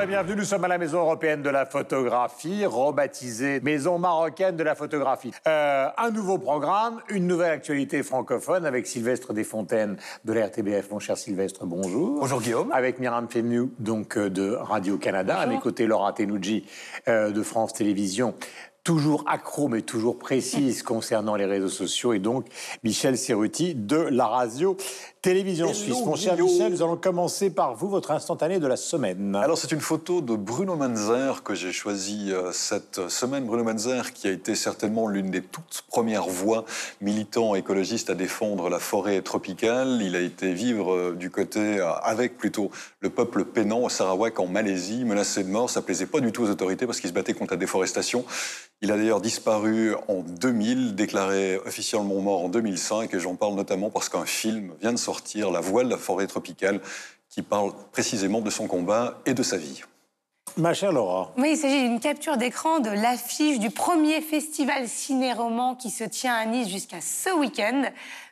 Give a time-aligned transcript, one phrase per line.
[0.00, 4.56] Bonjour et bienvenue, nous sommes à la Maison européenne de la photographie, rebaptisée Maison marocaine
[4.56, 5.30] de la photographie.
[5.46, 10.90] Euh, un nouveau programme, une nouvelle actualité francophone avec Sylvestre Desfontaines de la RTBF.
[10.90, 12.18] Mon cher Sylvestre, bonjour.
[12.18, 12.72] Bonjour Guillaume.
[12.72, 15.36] Avec Myriam Fémiou, donc euh, de Radio-Canada.
[15.38, 16.64] À mes côtés, Laura Tenouji
[17.06, 18.34] euh, de France Télévisions
[18.84, 22.46] toujours accro mais toujours précise concernant les réseaux sociaux et donc
[22.82, 24.76] Michel Serruti de la radio
[25.22, 25.98] Télévision Suisse.
[26.06, 29.36] Mon cher Michel, nous allons commencer par vous, votre instantané de la semaine.
[29.36, 33.44] Alors c'est une photo de Bruno Manzer que j'ai choisi euh, cette semaine.
[33.44, 36.64] Bruno Manzer qui a été certainement l'une des toutes premières voix
[37.02, 40.00] militants écologistes à défendre la forêt tropicale.
[40.00, 44.40] Il a été vivre euh, du côté, euh, avec plutôt le peuple pénant au Sarawak
[44.40, 45.68] en Malaisie, menacé de mort.
[45.68, 48.24] Ça plaisait pas du tout aux autorités parce qu'il se battait contre la déforestation.
[48.82, 53.90] Il a d'ailleurs disparu en 2000, déclaré officiellement mort en 2005, et j'en parle notamment
[53.90, 56.80] parce qu'un film vient de sortir, La voile de la forêt tropicale,
[57.28, 59.82] qui parle précisément de son combat et de sa vie.
[60.56, 61.32] Ma chère Laura.
[61.36, 66.34] Oui, il s'agit d'une capture d'écran de l'affiche du premier festival ciné-roman qui se tient
[66.34, 67.84] à Nice jusqu'à ce week-end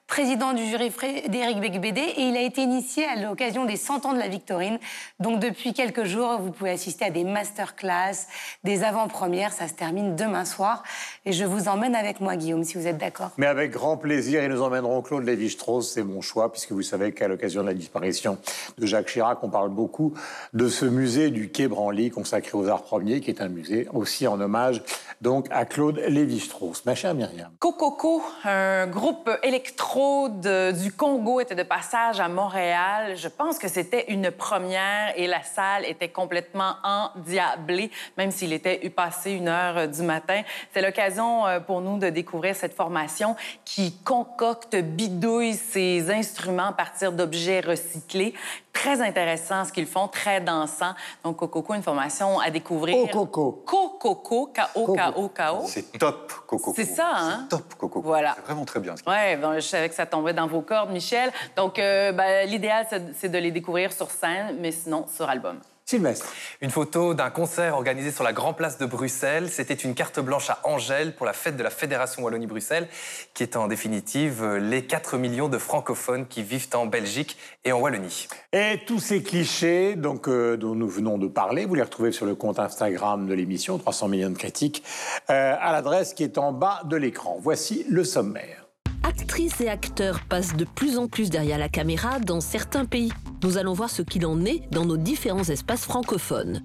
[0.08, 4.14] président du jury Frédéric Becbédé et il a été initié à l'occasion des 100 ans
[4.14, 4.78] de la Victorine.
[5.20, 8.26] Donc depuis quelques jours, vous pouvez assister à des masterclass,
[8.64, 9.52] des avant-premières.
[9.52, 10.82] Ça se termine demain soir
[11.26, 13.30] et je vous emmène avec moi, Guillaume, si vous êtes d'accord.
[13.36, 17.12] Mais avec grand plaisir, et nous emmènerons Claude Lévi-Strauss, c'est mon choix, puisque vous savez
[17.12, 18.38] qu'à l'occasion de la disparition
[18.78, 20.14] de Jacques Chirac, on parle beaucoup
[20.54, 24.26] de ce musée du Quai Branly consacré aux arts premiers, qui est un musée aussi
[24.26, 24.82] en hommage
[25.20, 26.84] donc à Claude Lévi-Strauss.
[26.86, 27.50] Ma chère Myriam.
[27.58, 33.16] Cococo, un groupe électro du Congo était de passage à Montréal.
[33.16, 38.88] Je pense que c'était une première et la salle était complètement endiablée, même s'il était
[38.90, 40.42] passé une heure du matin.
[40.72, 43.34] C'est l'occasion euh, pour nous de découvrir cette formation
[43.64, 48.34] qui concocte, bidouille ses instruments à partir d'objets recyclés.
[48.78, 50.94] Très intéressant ce qu'ils font, très dansant.
[51.24, 53.10] Donc, Cococo, une formation à découvrir.
[53.10, 53.64] Cococo.
[53.66, 55.66] Cococo, K-O-K-O-K-O.
[55.66, 56.74] C'est top, Cococo.
[56.76, 57.40] C'est ça, hein?
[57.42, 58.02] C'est top, Cococo.
[58.02, 58.34] Voilà.
[58.36, 58.94] C'est vraiment très bien.
[58.96, 61.32] Ce ouais, bon, je savais que ça tombait dans vos cordes, Michel.
[61.56, 62.86] Donc, euh, ben, l'idéal,
[63.16, 65.58] c'est de les découvrir sur scène, mais sinon sur album.
[65.88, 66.26] Sylvestre.
[66.60, 69.48] Une photo d'un concert organisé sur la Grand Place de Bruxelles.
[69.48, 72.88] C'était une carte blanche à Angèle pour la fête de la Fédération Wallonie-Bruxelles,
[73.32, 77.80] qui est en définitive les 4 millions de francophones qui vivent en Belgique et en
[77.80, 78.28] Wallonie.
[78.52, 82.26] Et tous ces clichés donc, euh, dont nous venons de parler, vous les retrouvez sur
[82.26, 84.84] le compte Instagram de l'émission, 300 millions de critiques,
[85.30, 87.38] euh, à l'adresse qui est en bas de l'écran.
[87.40, 88.67] Voici le sommaire.
[89.02, 93.12] Actrices et acteurs passent de plus en plus derrière la caméra dans certains pays.
[93.42, 96.62] Nous allons voir ce qu'il en est dans nos différents espaces francophones.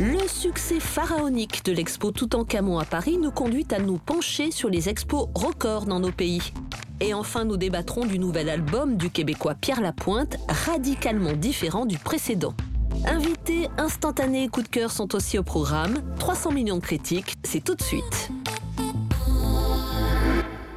[0.00, 4.88] Le succès pharaonique de l'expo Toutankhamon à Paris nous conduit à nous pencher sur les
[4.88, 6.52] expos records dans nos pays.
[7.00, 12.54] Et enfin, nous débattrons du nouvel album du Québécois Pierre Lapointe, radicalement différent du précédent.
[13.06, 16.02] Invités, instantanés et coups de cœur sont aussi au programme.
[16.18, 18.30] 300 millions de critiques, c'est tout de suite.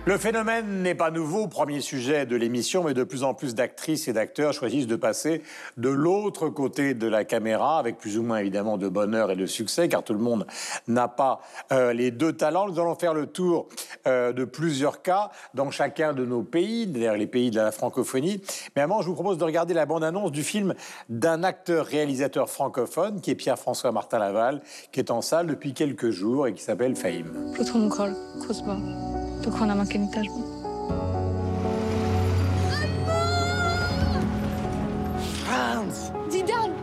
[0.08, 4.08] Le phénomène n'est pas nouveau, premier sujet de l'émission, mais de plus en plus d'actrices
[4.08, 5.42] et d'acteurs choisissent de passer
[5.76, 9.46] de l'autre côté de la caméra, avec plus ou moins évidemment de bonheur et de
[9.46, 10.48] succès, car tout le monde
[10.88, 11.42] n'a pas
[11.74, 12.70] euh, les deux talents.
[12.70, 13.68] Nous allons faire le tour
[14.08, 18.42] euh, de plusieurs cas dans chacun de nos pays, d'ailleurs les pays de la francophonie.
[18.78, 20.74] Mais avant, je vous propose de regarder la bande-annonce du film
[21.10, 24.62] d'un acteur-réalisateur francophone, qui est Pierre-François Martin Laval,
[24.94, 27.52] qui est en salle depuis quelques jours et qui s'appelle Fame.
[35.46, 36.12] Franz!
[36.30, 36.74] Zidane!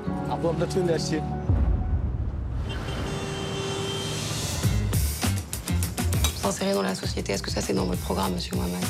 [6.43, 8.85] S'insérer dans la société, est-ce que ça c'est dans votre programme, monsieur Mohamed?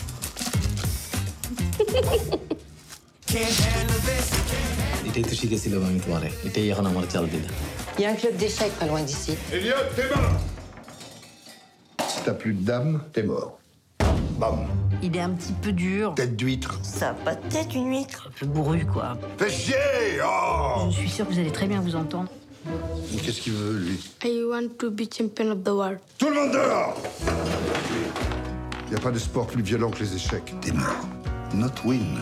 [7.99, 9.37] Il y a un club d'échecs pas loin d'ici.
[9.53, 10.33] Elliot, t'es mort
[12.09, 13.59] Si t'as plus de dame, t'es mort.
[14.39, 14.67] Bam
[15.03, 16.15] Il est un petit peu dur.
[16.15, 16.79] Tête d'huître.
[16.83, 18.29] Ça a pas de tête, une huître.
[18.29, 19.17] Un peu bourru, quoi.
[19.39, 19.75] Fais chier
[20.25, 22.29] Oh Je suis sûr que vous allez très bien vous entendre.
[23.23, 24.01] Qu'est-ce qu'il veut, lui?
[24.25, 25.99] I want to be champion of the world.
[26.19, 26.97] Tout le monde dehors
[28.87, 30.55] Il n'y a pas de sport plus violent que les échecs.
[30.61, 31.07] T'es mort.
[31.55, 32.19] Not win.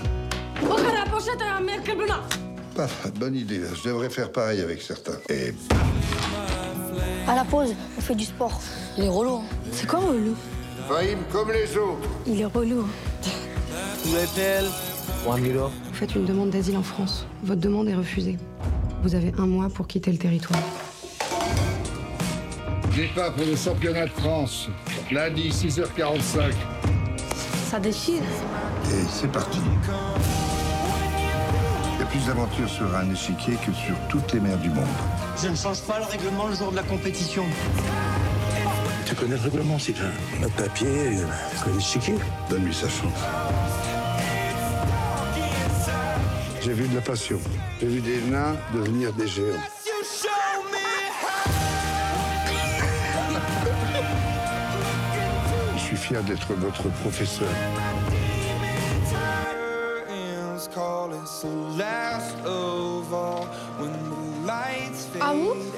[2.74, 2.86] Pas
[3.16, 3.60] bonne idée.
[3.74, 5.18] Je devrais faire pareil avec certains.
[5.28, 5.54] Et
[7.28, 8.60] À la pause, on fait du sport.
[8.98, 9.36] Il est relou.
[9.36, 9.42] hein.
[9.72, 10.34] C'est quoi relou?
[10.92, 12.06] Fahim comme les autres.
[12.26, 12.86] Il est relou.
[14.04, 17.24] Vous faites une demande d'asile en France.
[17.44, 18.36] Votre demande est refusée.
[19.02, 20.60] Vous avez un mois pour quitter le territoire.
[22.94, 24.68] Départ pour le championnat de France.
[25.10, 26.52] Lundi, 6h45.
[27.70, 28.20] Ça déchire.
[28.90, 29.60] Et c'est parti.
[32.02, 34.84] Et plus d'aventures sur un échiquier que sur toutes les mers du monde.
[35.42, 37.44] Je ne change pas le règlement le jour de la compétition.
[39.22, 40.10] Connais le règlement, Sylvain
[40.40, 42.16] Le papier, euh, l'échiquier.
[42.50, 43.12] Donne-lui sa chance.
[46.60, 47.38] J'ai vu de la passion.
[47.80, 49.62] J'ai vu des nains devenir des géants.
[55.76, 57.48] Je suis fier d'être votre professeur.
[65.20, 65.71] Ah vous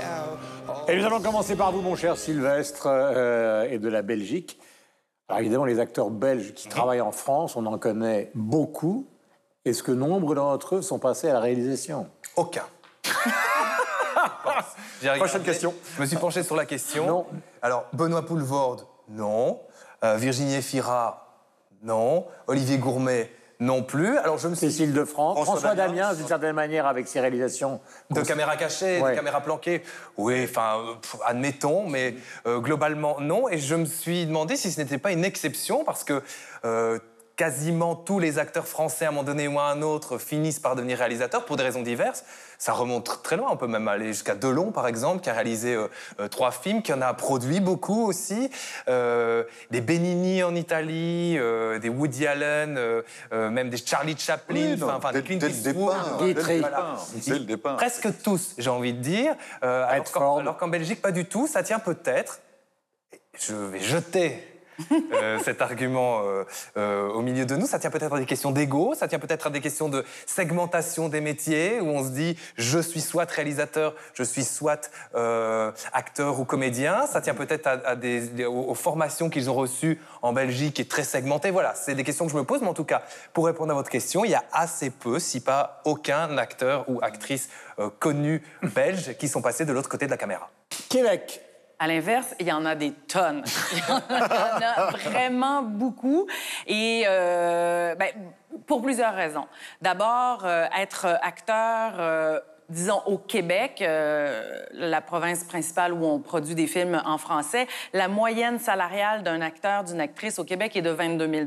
[0.87, 4.61] Et nous allons commencer par vous, mon cher Sylvestre, euh, et de la Belgique.
[5.29, 9.07] Alors évidemment, les acteurs belges qui travaillent en France, on en connaît beaucoup.
[9.65, 12.09] Est-ce que nombre d'entre eux sont passés à la réalisation?
[12.37, 12.65] Aucun.
[15.01, 15.19] Regardé.
[15.21, 15.75] Prochaine question.
[15.97, 17.07] Je me suis penché sur la question.
[17.07, 17.27] Non.
[17.63, 19.61] Alors, Benoît Poulvorde, non.
[20.05, 21.39] Euh, Virginie Efira,
[21.83, 22.27] non.
[22.47, 24.19] Olivier Gourmet, non plus.
[24.19, 27.81] Alors, je me suis Cécile de France, François Damiens, d'une certaine manière, avec ses réalisations.
[28.11, 29.11] De caméras cachées, Ouais.
[29.13, 29.83] de caméras planquées.
[30.17, 30.81] Oui, enfin,
[31.25, 32.15] admettons, mais
[32.47, 33.49] euh, globalement, non.
[33.49, 36.23] Et je me suis demandé si ce n'était pas une exception, parce que
[36.65, 36.99] euh,
[37.37, 40.77] quasiment tous les acteurs français, à un moment donné ou à un autre, finissent par
[40.77, 42.25] devenir réalisateurs pour des raisons diverses.
[42.65, 45.75] Ça remonte très loin, on peut même aller jusqu'à Delon, par exemple, qui a réalisé
[45.75, 45.87] euh,
[46.19, 48.49] euh, trois films, qui en a produit beaucoup aussi.
[48.89, 53.03] Euh, des Benigni en Italie, euh, des Woody Allen, euh,
[53.35, 55.75] euh, même des Charlie Chaplin, Oui, enfin, dès- des Clint Eastwood.
[55.75, 56.57] départ, dès le Voilà.
[56.79, 57.77] départ, dès le départ.
[57.77, 59.35] Presque tous, j'ai envie de dire.
[59.63, 60.23] Euh, alors Redford.
[60.23, 61.47] qu'en- alors qu'en Belgique, pas du tout.
[61.47, 62.41] Ça tient peut-être.
[63.39, 64.43] Je vais jeter.
[65.13, 66.45] Euh, cet argument euh,
[66.77, 69.47] euh, au milieu de nous, ça tient peut-être à des questions d'ego, ça tient peut-être
[69.47, 73.95] à des questions de segmentation des métiers, où on se dit je suis soit réalisateur,
[74.15, 74.91] je suis soit
[75.93, 77.69] acteur ou comédien, ça tient peut-être
[78.47, 81.51] aux, formations qu'ils ont reçues en Belgique et très segmentées.
[81.51, 83.75] Voilà, c'est des questions que je me pose, mais en tout cas, pour répondre à
[83.75, 87.49] votre question, il y a assez peu, si pas aucun acteur ou actrice
[87.99, 90.51] connu belge qui sont passés de l'autre côté de la caméra.
[90.89, 91.44] Québec.
[91.79, 93.43] À l'inverse, il y en a des tonnes.
[93.73, 94.01] Il y en
[94.63, 96.27] a, vraiment beaucoup.
[96.67, 98.11] Et euh, ben,
[98.67, 99.47] pour plusieurs raisons.
[99.83, 106.55] D'abord, euh, être acteur, euh, disons, au Québec, euh, la province principale où on produit
[106.55, 110.91] des films en français, la moyenne salariale d'un acteur, d'une actrice au Québec est de
[110.91, 111.47] 22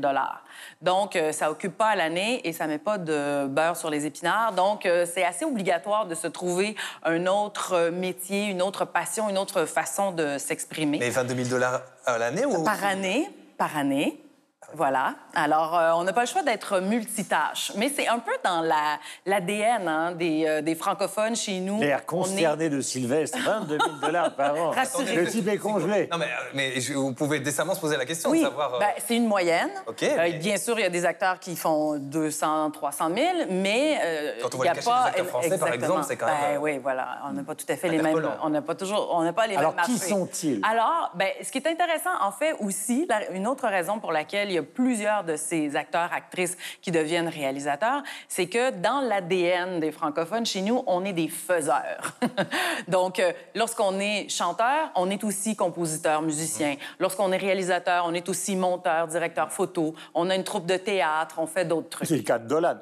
[0.82, 4.06] Donc, euh, ça occupe pas à l'année et ça met pas de beurre sur les
[4.06, 4.52] épinards.
[4.52, 9.38] Donc, euh, c'est assez obligatoire de se trouver un autre métier, une autre passion, une
[9.38, 10.98] autre façon de s'exprimer.
[10.98, 12.64] Mais 22 000 dollars à l'année ou?
[12.64, 14.22] Par année, par année.
[14.74, 15.14] Voilà.
[15.34, 17.72] Alors, euh, on n'a pas le choix d'être multitâche.
[17.76, 21.80] Mais c'est un peu dans la- l'ADN hein, des, euh, des francophones chez nous.
[21.80, 24.70] L'air On est- consterné de Sylvestre, 22 000 dollars par an.
[24.70, 25.16] Rassurez-vous.
[25.20, 26.08] Le type est congelé.
[26.12, 28.74] Non, mais, euh, mais je- vous pouvez décemment se poser la question Oui, de savoir.
[28.74, 29.70] euh, ben, c'est une moyenne.
[29.86, 33.26] OK, Euh, mais- bien sûr, il y a des acteurs qui font 200, 300 000,
[33.50, 35.02] mais euh, Quand on voit il y a le cachet pas...
[35.02, 35.74] des acteurs français, par Exactement.
[35.94, 37.18] exemple, c'est quand même, Ben euh, oui, voilà.
[37.26, 38.28] On n'a pas tout à fait les mêmes...
[38.42, 39.08] On n'a pas toujours...
[39.14, 40.60] On n'a pas les Alors, mêmes qui sont-ils?
[40.62, 44.48] Alors, ben, ce qui est intéressant, en fait, aussi, la- une autre raison pour laquelle
[44.50, 49.80] il y a plusieurs de ces acteurs, actrices qui deviennent réalisateurs, c'est que dans l'ADN
[49.80, 52.14] des francophones, chez nous, on est des faiseurs.
[52.88, 56.76] Donc, euh, lorsqu'on est chanteur, on est aussi compositeur, musicien.
[56.98, 59.94] Lorsqu'on est réalisateur, on est aussi monteur, directeur photo.
[60.14, 62.08] On a une troupe de théâtre, on fait d'autres trucs.
[62.08, 62.76] C'est le cas de Dolan.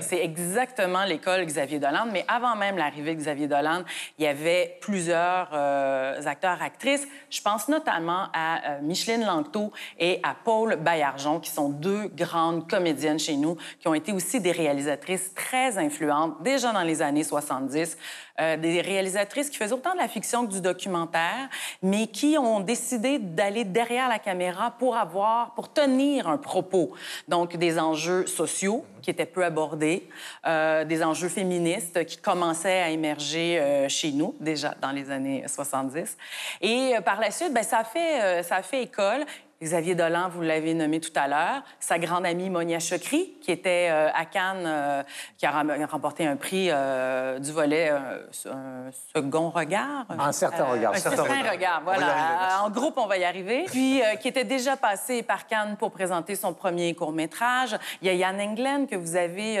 [0.00, 2.06] C'est exactement l'école Xavier Dolan.
[2.12, 3.82] Mais avant même l'arrivée de Xavier Dolan,
[4.18, 7.06] il y avait plusieurs euh, acteurs, actrices.
[7.30, 12.68] Je pense notamment à euh, Micheline Langto et à Paul Baillargeon, qui sont deux grandes
[12.68, 17.24] comédiennes chez nous, qui ont été aussi des réalisatrices très influentes, déjà dans les années
[17.24, 17.96] 70.
[18.38, 21.48] Euh, des réalisatrices qui faisaient autant de la fiction que du documentaire,
[21.82, 26.92] mais qui ont décidé d'aller derrière la caméra pour avoir, pour tenir un propos.
[27.28, 30.06] Donc, des enjeux sociaux qui étaient peu abordés,
[30.46, 35.44] euh, des enjeux féministes qui commençaient à émerger euh, chez nous déjà dans les années
[35.46, 36.18] 70.
[36.60, 39.24] Et par la suite, ben, ça, fait, ça a fait école.
[39.62, 43.88] Xavier Dolan, vous l'avez nommé tout à l'heure, sa grande amie Monia Chokri, qui était
[43.90, 45.02] euh, à Cannes, euh,
[45.38, 50.04] qui a remporté un prix euh, du volet un second regard.
[50.10, 50.92] Un certain regard.
[50.92, 52.06] Un certain, regard, voilà.
[52.06, 53.64] arriver, en groupe, on va y arriver.
[53.66, 57.76] Puis, qui était déjà passé par Cannes pour présenter son premier court-métrage.
[58.02, 59.58] Il y a Yann Englen, que vous avez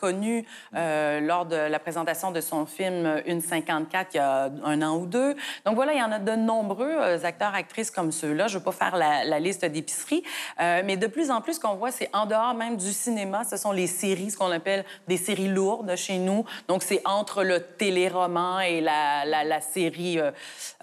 [0.00, 4.96] connu lors de la présentation de son film Une 54 il y a un an
[4.96, 5.34] ou deux.
[5.66, 8.48] Donc voilà, il y en a de nombreux acteurs, actrices comme ceux-là.
[8.48, 10.22] Je ne veux pas faire la, la liste d'épicerie,
[10.60, 13.44] euh, mais de plus en plus, ce qu'on voit, c'est en dehors même du cinéma,
[13.44, 16.44] ce sont les séries, ce qu'on appelle des séries lourdes chez nous.
[16.68, 20.30] Donc c'est entre le téléroman et la, la, série euh,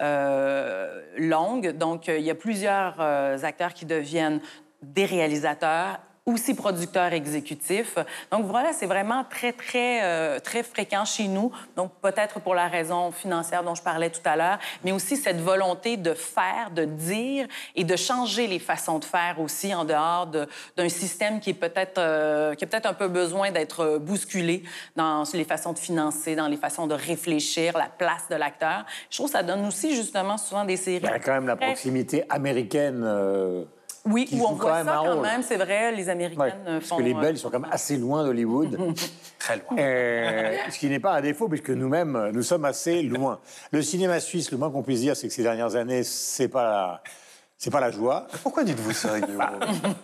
[0.00, 1.72] euh, longue.
[1.72, 4.40] Donc il y a plusieurs acteurs qui deviennent
[4.82, 7.98] des réalisateurs aussi producteur exécutif.
[8.32, 11.52] Donc voilà, c'est vraiment très, très, euh, très fréquent chez nous.
[11.76, 15.40] Donc peut-être pour la raison financière dont je parlais tout à l'heure, mais aussi cette
[15.40, 20.26] volonté de faire, de dire et de changer les façons de faire aussi en dehors
[20.76, 24.64] d'un système qui est peut-être euh, qui a peut-être un peu besoin d'être bousculé
[24.96, 28.84] dans les façons de financer, dans les façons de réfléchir, la place de l'acteur.
[29.10, 31.04] Je trouve que ça donne aussi justement souvent des séries.
[31.04, 33.04] Il y a quand même la proximité américaine.
[33.04, 33.64] Euh,
[34.06, 36.96] oui, où on voit ça quand même, c'est vrai, les Américaines ouais, font...
[36.96, 38.78] Parce que les Belges sont quand même assez loin d'Hollywood.
[39.38, 39.78] Très loin.
[39.78, 43.40] Euh, ce qui n'est pas un défaut, puisque nous-mêmes, nous sommes assez loin.
[43.70, 47.02] Le cinéma suisse, le moins qu'on puisse dire, c'est que ces dernières années, c'est pas...
[47.58, 48.26] C'est pas la joie.
[48.42, 49.40] Pourquoi dites-vous ça, Guillaume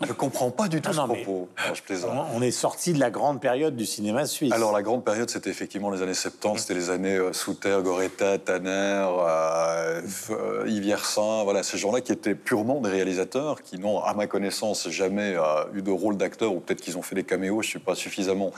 [0.06, 1.50] Je comprends pas du tout ce propos.
[1.74, 2.28] je plaisante.
[2.34, 4.52] On est sorti de la grande période du cinéma suisse.
[4.54, 6.58] Alors, la grande période, c'était effectivement les années 70.
[6.62, 11.44] C'était les années euh, Souter, Goretta, Tanner, euh, euh, Yves Yersin.
[11.44, 15.42] Voilà, ces gens-là qui étaient purement des réalisateurs, qui n'ont, à ma connaissance, jamais euh,
[15.74, 17.60] eu de rôle d'acteur, ou peut-être qu'ils ont fait des caméos.
[17.60, 18.50] Je suis pas suffisamment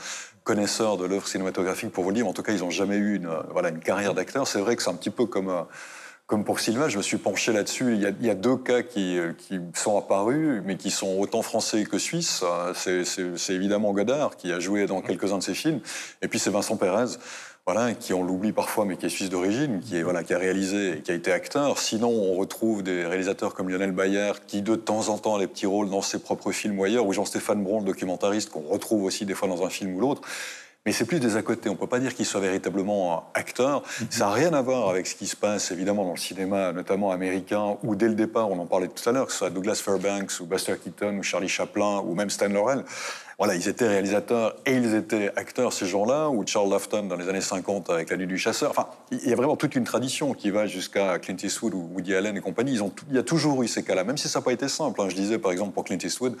[0.45, 2.27] connaisseur de l'œuvre cinématographique pour vous le dire.
[2.27, 4.47] En tout cas, ils n'ont jamais eu une, voilà, une carrière d'acteur.
[4.47, 5.65] C'est vrai que c'est un petit peu comme
[6.27, 7.93] comme pour Sylvain, je me suis penché là-dessus.
[7.93, 11.99] Il, y a deux cas qui, qui, sont apparus, mais qui sont autant français que
[11.99, 12.43] suisses.
[12.73, 15.81] C'est évidemment Godard, qui a joué dans quelques-uns de ses films,
[16.21, 17.17] et puis c'est Vincent Pérez.
[17.67, 20.37] Voilà, qui on l'oublie parfois, mais qui est suisse d'origine, qui, est, voilà, qui a
[20.37, 21.79] réalisé et qui a été acteur.
[21.79, 25.47] Sinon, on retrouve des réalisateurs comme Lionel Bayer, qui de temps en temps a des
[25.47, 29.03] petits rôles dans ses propres films ou ailleurs, ou Jean-Stéphane Bron, le documentariste, qu'on retrouve
[29.03, 30.21] aussi des fois dans un film ou l'autre.
[30.85, 31.67] Mais c'est plus des à côté.
[31.67, 33.81] On ne peut pas dire qu'il soit véritablement acteur.
[33.81, 34.07] Mhm.
[34.11, 37.11] Ça n'a rien à voir avec ce qui se passe évidemment dans le cinéma, notamment
[37.11, 39.81] américain, où dès le départ, on en parlait tout à l'heure, que ce soit Douglas
[39.83, 42.83] Fairbanks ou Buster Keaton ou Charlie Chaplin ou même Stan Laurel.
[43.39, 47.27] Voilà, ils étaient réalisateurs et ils étaient acteurs, ces gens-là, ou Charles Lafton dans les
[47.29, 48.69] années 50 avec La Nuit du Chasseur.
[48.69, 52.15] Enfin, il y a vraiment toute une tradition qui va jusqu'à Clint Eastwood ou Woody
[52.15, 52.73] Allen et compagnie.
[52.73, 54.69] Ils ont il y a toujours eu ces cas-là, même si ça n'a pas été
[54.69, 55.01] simple.
[55.01, 55.09] Hein.
[55.09, 56.37] Je disais, par exemple, pour Clint Eastwood,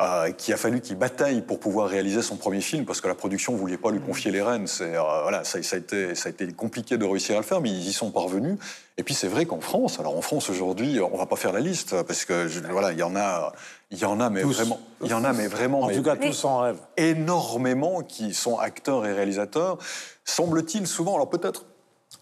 [0.00, 3.16] euh, qui a fallu qu'il bataille pour pouvoir réaliser son premier film parce que la
[3.16, 4.68] production ne voulait pas lui confier les rênes.
[4.68, 7.44] C'est euh, voilà, ça, ça, a été, ça a été compliqué de réussir à le
[7.44, 8.58] faire, mais ils y sont parvenus.
[8.96, 11.58] Et puis c'est vrai qu'en France, alors en France aujourd'hui, on va pas faire la
[11.58, 13.52] liste parce que voilà, il y en a,
[13.90, 16.14] il y en a mais vraiment, il y en a mais vraiment, en tout cas
[16.14, 19.78] tous en rêve, énormément qui sont acteurs et réalisateurs.
[20.24, 21.64] Semble-t-il souvent, alors peut-être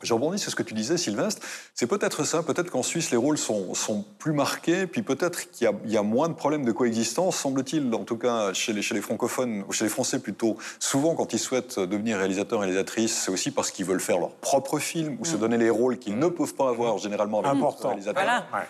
[0.02, 1.42] je rebondis sur ce que tu disais, Sylvestre.
[1.74, 5.70] C'est peut-être ça, peut-être qu'en Suisse, les rôles sont, sont, plus marqués, puis peut-être qu'il
[5.86, 8.94] y, y, a moins de problèmes de coexistence, semble-t-il, en tout cas chez les, chez
[8.94, 10.56] les francophones, ou chez les Français plutôt.
[10.78, 14.32] Souvent, quand ils souhaitent devenir réalisateurs et réalisatrices, c'est aussi parce qu'ils veulent faire leur
[14.32, 15.40] propre film ou se mm.
[15.40, 17.88] donner les rôles qu'ils ne peuvent pas avoir généralement avec Important.
[17.88, 18.22] réalisateurs.
[18.50, 18.66] Voilà.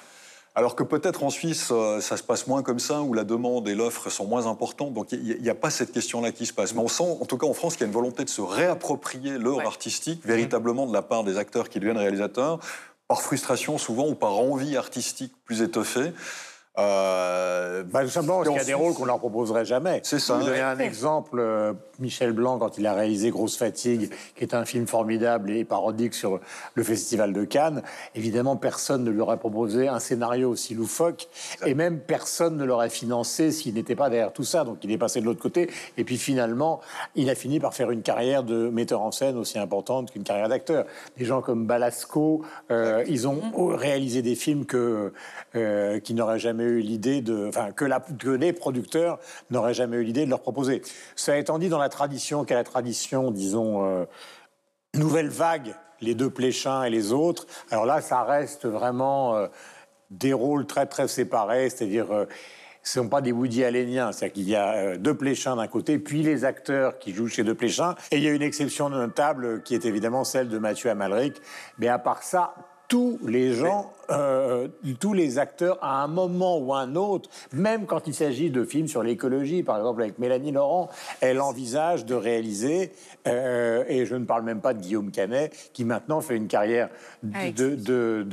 [0.58, 3.68] Alors que peut-être en Suisse, euh, ça se passe moins comme ça, où la demande
[3.68, 4.94] et l'offre sont moins importantes.
[4.94, 6.74] Donc il n'y a, pas cette question-là qui se passe.
[6.74, 8.40] Mais on sent, en tout cas en France, qu'il y a une volonté de se
[8.40, 12.58] réapproprier l'œuvre artistique véritablement de la part des acteurs qui deviennent réalisateurs,
[13.06, 16.14] par frustration souvent ou par envie artistique plus étoffée.
[16.78, 20.00] Euh, bah, tout simplement parce qu'il y a des rôles qu'on leur proposerait jamais.
[20.02, 20.36] C'est ça.
[20.36, 24.54] Vous donner un exemple, euh, Michel Blanc, quand il a réalisé Grosse Fatigue, qui est
[24.54, 26.40] un film formidable et parodique sur
[26.74, 27.82] le Festival de Cannes,
[28.14, 31.28] évidemment, personne ne lui aurait proposé un scénario aussi loufoque,
[31.64, 34.64] et même personne ne l'aurait financé s'il n'était pas derrière tout ça.
[34.64, 36.80] Donc il est passé de l'autre côté, et puis finalement,
[37.14, 40.50] il a fini par faire une carrière de metteur en scène aussi importante qu'une carrière
[40.50, 40.84] d'acteur.
[41.16, 43.40] Des gens comme Balasco, euh, ils ont
[43.74, 45.12] réalisé des films que,
[45.54, 49.18] euh, qui n'auraient jamais eu l'idée de, enfin, que, la, que les producteurs
[49.50, 50.82] n'auraient jamais eu l'idée de leur proposer.
[51.14, 54.04] Ça étant dit, dans la tradition, qu'est la tradition, disons, euh,
[54.94, 59.46] nouvelle vague, les deux Pléchins et les autres, alors là, ça reste vraiment euh,
[60.10, 62.12] des rôles très, très séparés, c'est-à-dire.
[62.12, 62.24] Euh,
[62.82, 65.98] ce ne sont pas des Woody Alleniens, c'est-à-dire qu'il y a deux Pléchins d'un côté,
[65.98, 69.64] puis les acteurs qui jouent chez deux Pléchins, et il y a une exception notable
[69.64, 71.42] qui est évidemment celle de Mathieu Amalric,
[71.78, 72.54] mais à part ça,
[72.86, 74.68] tous les gens euh,
[75.00, 78.88] tous les acteurs à un moment ou un autre, même quand il s'agit de films
[78.88, 80.88] sur l'écologie, par exemple avec Mélanie Laurent,
[81.20, 82.92] elle envisage de réaliser,
[83.26, 86.88] euh, et je ne parle même pas de Guillaume Canet, qui maintenant fait une carrière
[87.22, 88.24] d'auteur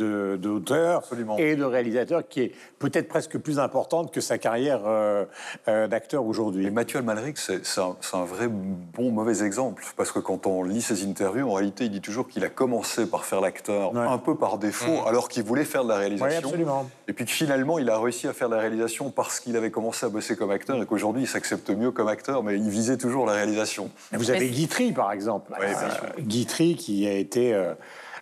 [1.11, 5.25] de, et de réalisateur qui est peut-être presque plus importante que sa carrière euh,
[5.65, 6.67] d'acteur aujourd'hui.
[6.67, 10.81] Et Mathieu Almalric, c'est un, un, vrai bon mauvais exemple, parce que quand on lit
[10.81, 14.35] ses interviews, en réalité, il dit toujours qu'il a commencé par faire l'acteur un peu
[14.35, 15.07] par défaut, mmh.
[15.07, 16.49] alors qu'il voulait faire de la réalisation.
[16.49, 16.89] absolument.
[17.07, 19.71] Et puis que finalement, il a réussi à faire de la réalisation parce qu'il avait
[19.71, 22.97] commencé à bosser comme acteur et qu'aujourd'hui, il s'accepte mieux comme acteur, mais il visait
[22.97, 23.89] toujours la réalisation.
[24.11, 25.53] Vous avez Guitry, par exemple.
[25.59, 27.53] Oui, euh, Guitry, qui a été...
[27.53, 27.73] Euh,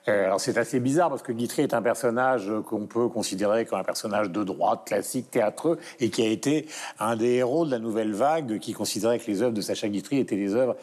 [0.08, 3.80] euh, alors c'est assez bizarre parce que Guitry est un personnage qu'on peut considérer comme
[3.80, 6.68] un personnage de droite, classique, théâtreux, et qui a été
[7.00, 10.18] un des héros de la nouvelle vague, qui considérait que les œuvres de Sacha Guitry
[10.18, 10.76] étaient des œuvres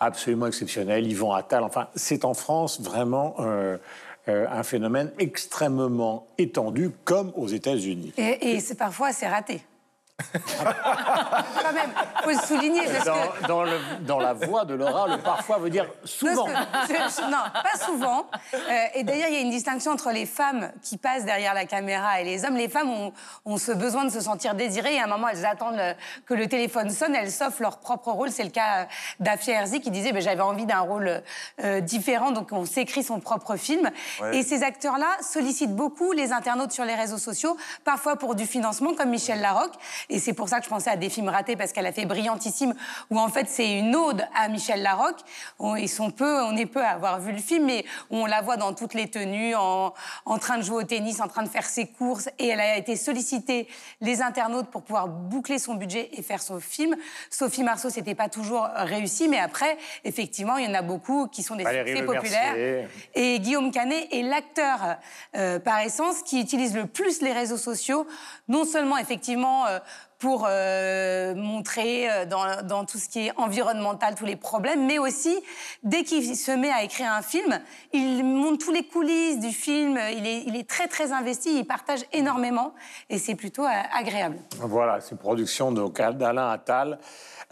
[0.00, 1.06] absolument exceptionnelles.
[1.06, 3.34] Yvon Attal, enfin c'est en France vraiment...
[3.40, 3.76] Euh,
[4.28, 8.12] euh, un phénomène extrêmement étendu, comme aux États-Unis.
[8.16, 9.62] Et, c'est parfois assez raté.
[10.32, 11.90] Quand même,
[12.22, 12.86] faut le souligner.
[12.86, 13.46] Parce Dans, que...
[13.46, 16.46] dans le- dans la voix de Laura, le parfois veut dire souvent.
[16.48, 18.26] Non, pas souvent.
[18.54, 18.58] Euh,
[18.94, 22.20] et d'ailleurs, il y a une distinction entre les femmes qui passent derrière la caméra
[22.20, 22.56] et les hommes.
[22.56, 23.12] Les femmes ont,
[23.44, 24.94] ont ce besoin de se sentir désirées.
[24.96, 25.94] Et à un moment, elles attendent le-
[26.26, 27.14] que le téléphone sonne.
[27.14, 28.30] Elles s'offrent leur propre rôle.
[28.30, 28.84] C'est le cas euh,
[29.20, 31.22] d'Afia Herzi qui disait ben, J'avais envie d'un rôle
[31.62, 32.30] euh, différent.
[32.32, 33.90] Donc, on s'écrit son propre film.
[34.20, 34.38] Ouais.
[34.38, 38.94] Et ces acteurs-là sollicitent beaucoup les internautes sur les réseaux sociaux, parfois pour du financement,
[38.94, 39.74] comme Michel Larocque.
[40.12, 42.04] Et c'est pour ça que je pensais à des films ratés, parce qu'elle a fait
[42.04, 42.74] Brillantissime,
[43.10, 45.20] où en fait c'est une ode à Michel Larocque.
[45.58, 48.42] On, ils sont peu, on est peu à avoir vu le film, mais on la
[48.42, 49.94] voit dans toutes les tenues, en,
[50.26, 52.28] en train de jouer au tennis, en train de faire ses courses.
[52.38, 53.68] Et elle a été sollicitée
[54.02, 56.94] les internautes pour pouvoir boucler son budget et faire son film.
[57.30, 61.42] Sophie Marceau, c'était pas toujours réussi, mais après, effectivement, il y en a beaucoup qui
[61.42, 62.54] sont des Valérie succès populaires.
[62.54, 62.88] Mercier.
[63.14, 64.96] Et Guillaume Canet est l'acteur
[65.36, 68.06] euh, par essence qui utilise le plus les réseaux sociaux,
[68.48, 69.78] non seulement effectivement euh,
[70.22, 75.36] pour euh, montrer euh, dans, tout ce qui est environnemental tous les problèmes, mais aussi
[75.82, 77.58] dès qu'il se met à écrire un film,
[77.92, 81.64] il montre tous les coulisses du film, il est, il est très très investi, il
[81.64, 82.72] partage énormément
[83.10, 84.36] et c'est plutôt euh, agréable.
[84.60, 87.00] Voilà, c'est une production d'Alain Attal.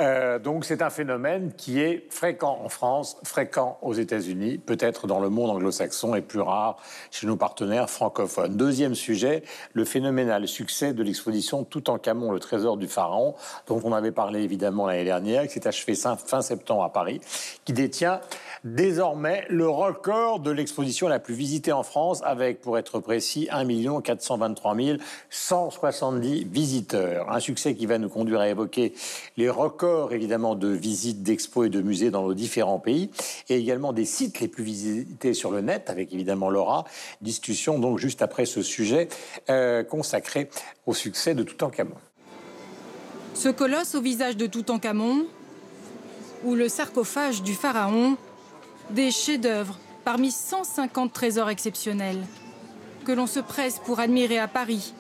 [0.01, 5.21] Euh, donc c'est un phénomène qui est fréquent en France, fréquent aux États-Unis, peut-être dans
[5.21, 6.77] le monde anglo-saxon et plus rare
[7.11, 8.57] chez nos partenaires francophones.
[8.57, 9.43] Deuxième sujet,
[9.75, 13.35] le phénoménal succès de l'exposition Toutankhamon, le trésor du pharaon,
[13.67, 17.21] dont on avait parlé évidemment l'année dernière, qui s'est achevé fin fin septembre à Paris,
[17.65, 18.21] qui détient
[18.65, 24.01] désormais le record de l'exposition la plus visitée en France, avec, pour être précis, 1
[24.01, 24.77] 423
[25.29, 27.31] 170 visiteurs.
[27.31, 28.95] Un succès qui va nous conduire à évoquer
[29.37, 33.11] les records, évidemment, de visites d'expos et de musées dans nos différents pays,
[33.49, 36.85] et également des sites les plus visités sur le net, avec évidemment Laura.
[37.21, 39.09] Discussion donc juste après ce sujet
[39.49, 40.49] euh, consacré
[40.87, 41.95] au succès de Toutankhamon.
[43.35, 45.27] Ce colosse au visage de Toutankhamon
[46.45, 48.17] ou le sarcophage du pharaon,
[48.91, 52.23] des chefs-d'œuvre parmi 150 trésors exceptionnels
[53.05, 54.95] que l'on se presse pour admirer à Paris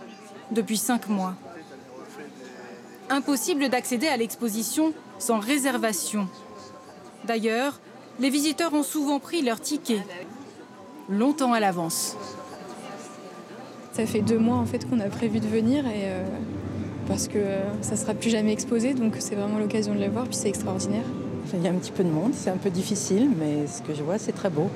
[0.50, 1.34] depuis cinq mois.
[3.10, 6.28] Impossible d'accéder à l'exposition sans réservation.
[7.26, 7.80] D'ailleurs,
[8.20, 10.00] les visiteurs ont souvent pris leur ticket
[11.08, 12.16] longtemps à l'avance.
[13.92, 16.24] Ça fait deux mois en fait qu'on a prévu de venir et euh,
[17.08, 20.26] parce que euh, ça sera plus jamais exposé, donc c'est vraiment l'occasion de le voir,
[20.26, 21.04] puis c'est extraordinaire.
[21.52, 23.92] Il y a un petit peu de monde, c'est un peu difficile, mais ce que
[23.92, 24.70] je vois, c'est très beau.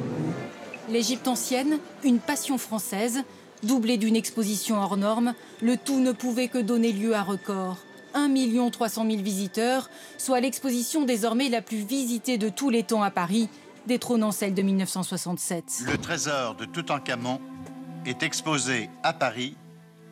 [0.90, 3.20] L'Égypte ancienne, une passion française,
[3.62, 7.78] doublée d'une exposition hors norme, le tout ne pouvait que donner lieu à record.
[8.14, 13.10] 1 300 000 visiteurs, soit l'exposition désormais la plus visitée de tous les temps à
[13.10, 13.48] Paris,
[13.86, 15.82] détrônant celle de 1967.
[15.86, 17.40] Le trésor de Toutankhamon
[18.06, 19.56] est exposé à Paris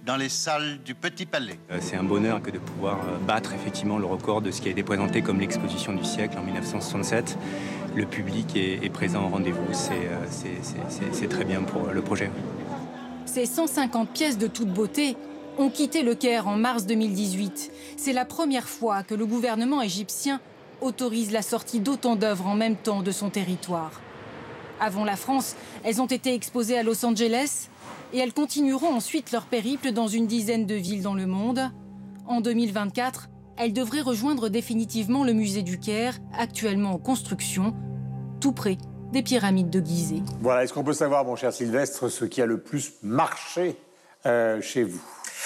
[0.05, 1.59] dans les salles du Petit Palais.
[1.71, 4.69] Euh, C'est un bonheur que de pouvoir euh, battre effectivement le record de ce qui
[4.69, 7.39] a été présenté comme l'exposition du siècle en 1967.
[7.95, 11.63] Le public est, est présent au rendez-vous, c'est euh, c'est- c'est- c'est- c'est très bien
[11.63, 12.31] pour le projet.
[13.27, 15.17] Ces 150 pièces de toute beauté
[15.59, 17.71] ont quitté le Caire en mars 2018.
[17.97, 20.41] C'est la première fois que le gouvernement égyptien
[20.81, 24.01] autorise la sortie d'autant d'œuvres en même temps de son territoire.
[24.81, 27.69] Avant la France, elles ont été exposées à Los Angeles
[28.13, 31.71] et elles continueront ensuite leur périple dans une dizaine de villes dans le monde.
[32.27, 37.75] En 2024, elles devraient rejoindre définitivement le musée du Caire, actuellement en construction,
[38.41, 38.79] tout près
[39.13, 40.23] des pyramides de Gizeh.
[40.41, 43.77] Voilà, est-ce qu'on peut savoir, mon cher Sylvestre, ce qui a le plus marché
[44.27, 45.03] euh, chez vous?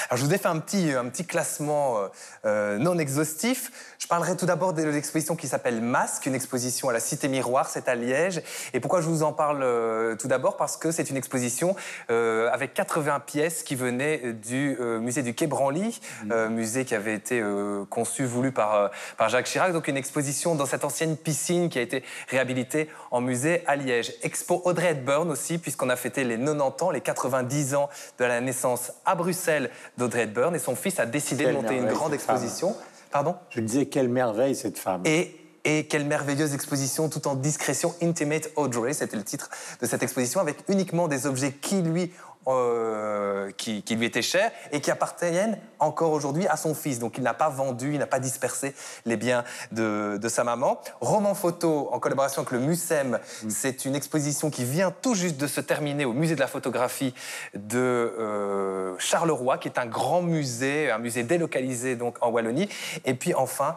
[0.09, 2.09] Alors, je vous ai fait un petit, un petit classement euh,
[2.45, 3.71] euh, non exhaustif.
[3.99, 7.69] Je parlerai tout d'abord de l'exposition qui s'appelle Masque, une exposition à la Cité Miroir,
[7.69, 8.43] c'est à Liège.
[8.73, 10.57] Et pourquoi je vous en parle euh, tout d'abord?
[10.57, 11.75] Parce que c'est une exposition
[12.11, 16.95] euh, avec 80 pièces qui venaient du euh, musée du Quai Branly, euh, musée qui
[16.95, 19.73] avait été euh, conçu, voulu par, euh, par Jacques Chirac.
[19.73, 24.13] Donc une exposition dans cette ancienne piscine qui a été réhabilitée en musée à Liège.
[24.23, 28.41] Expo Audrey Hepburn aussi, puisqu'on a fêté les 90 ans, les 90 ans de la
[28.41, 30.55] naissance à Bruxelles d'Audrey Hepburn.
[30.55, 32.37] Et son fils a décidé Quelle de monter une grande femme.
[32.37, 32.77] exposition.
[33.11, 33.37] Pardon?
[33.51, 35.03] Je disais, quelle merveille cette femme.
[35.05, 37.94] Et, et quelle merveilleuse exposition tout en discrétion.
[38.03, 42.12] Intimate Audrey, c'était le titre de cette exposition, avec uniquement des objets qui lui,
[42.49, 46.99] euh, qui, qui lui étaient chers et qui appartiennent encore aujourd'hui à son fils.
[46.99, 50.81] Donc il n'a pas vendu, il n'a pas dispersé les biens de, de sa maman.
[51.01, 55.47] Roman photo en collaboration avec le MUSEM, c'est une exposition qui vient tout juste de
[55.47, 57.15] se terminer au musée de la photographie
[57.55, 62.69] de euh, Charleroi, qui est un grand musée, un musée délocalisé donc en Wallonie.
[63.05, 63.77] Et puis enfin,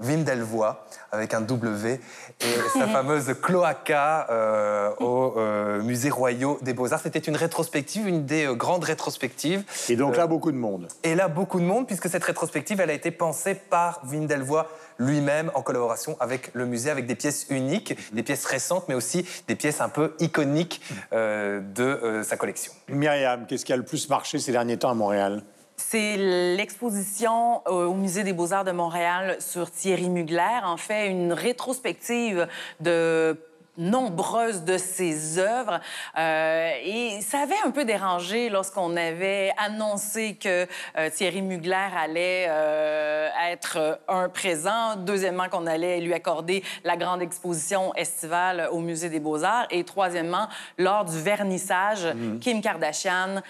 [0.00, 2.00] Wim Delvoye avec un W
[2.40, 7.00] et sa fameuse cloaca euh, au euh, musée royaux des Beaux-Arts.
[7.02, 9.64] C'était une rétrospective, une des euh, grandes rétrospectives.
[9.88, 10.88] Et donc là, beaucoup de monde.
[11.02, 14.66] Et là, beaucoup de monde, puisque cette rétrospective, elle a été pensée par Wim Delvoye
[14.98, 19.26] lui-même en collaboration avec le musée, avec des pièces uniques, des pièces récentes, mais aussi
[19.48, 20.82] des pièces un peu iconiques
[21.12, 22.72] de sa collection.
[22.88, 25.42] Myriam, qu'est-ce qui a le plus marché ces derniers temps à Montréal?
[25.80, 26.16] C'est
[26.56, 32.46] l'exposition au Musée des beaux-arts de Montréal sur Thierry Mugler, en fait, une rétrospective
[32.80, 33.38] de
[33.78, 35.80] nombreuses de ses œuvres.
[36.18, 40.66] Euh, et ça avait un peu dérangé lorsqu'on avait annoncé que
[40.98, 44.96] euh, Thierry Mugler allait euh, être un présent.
[44.96, 49.66] Deuxièmement, qu'on allait lui accorder la grande exposition estivale au Musée des beaux-arts.
[49.70, 52.38] Et troisièmement, lors du vernissage, mm-hmm.
[52.40, 53.40] Kim Kardashian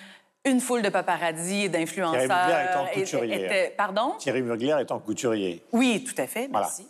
[0.44, 2.22] une foule de paparazzi et d'influenceurs.
[2.22, 3.44] Thierry Mugler étant couturier.
[3.44, 3.74] Était...
[3.76, 4.14] Pardon?
[4.18, 5.62] Thierry Mugler étant couturier.
[5.72, 6.48] Oui, tout à fait.
[6.48, 6.87] Merci.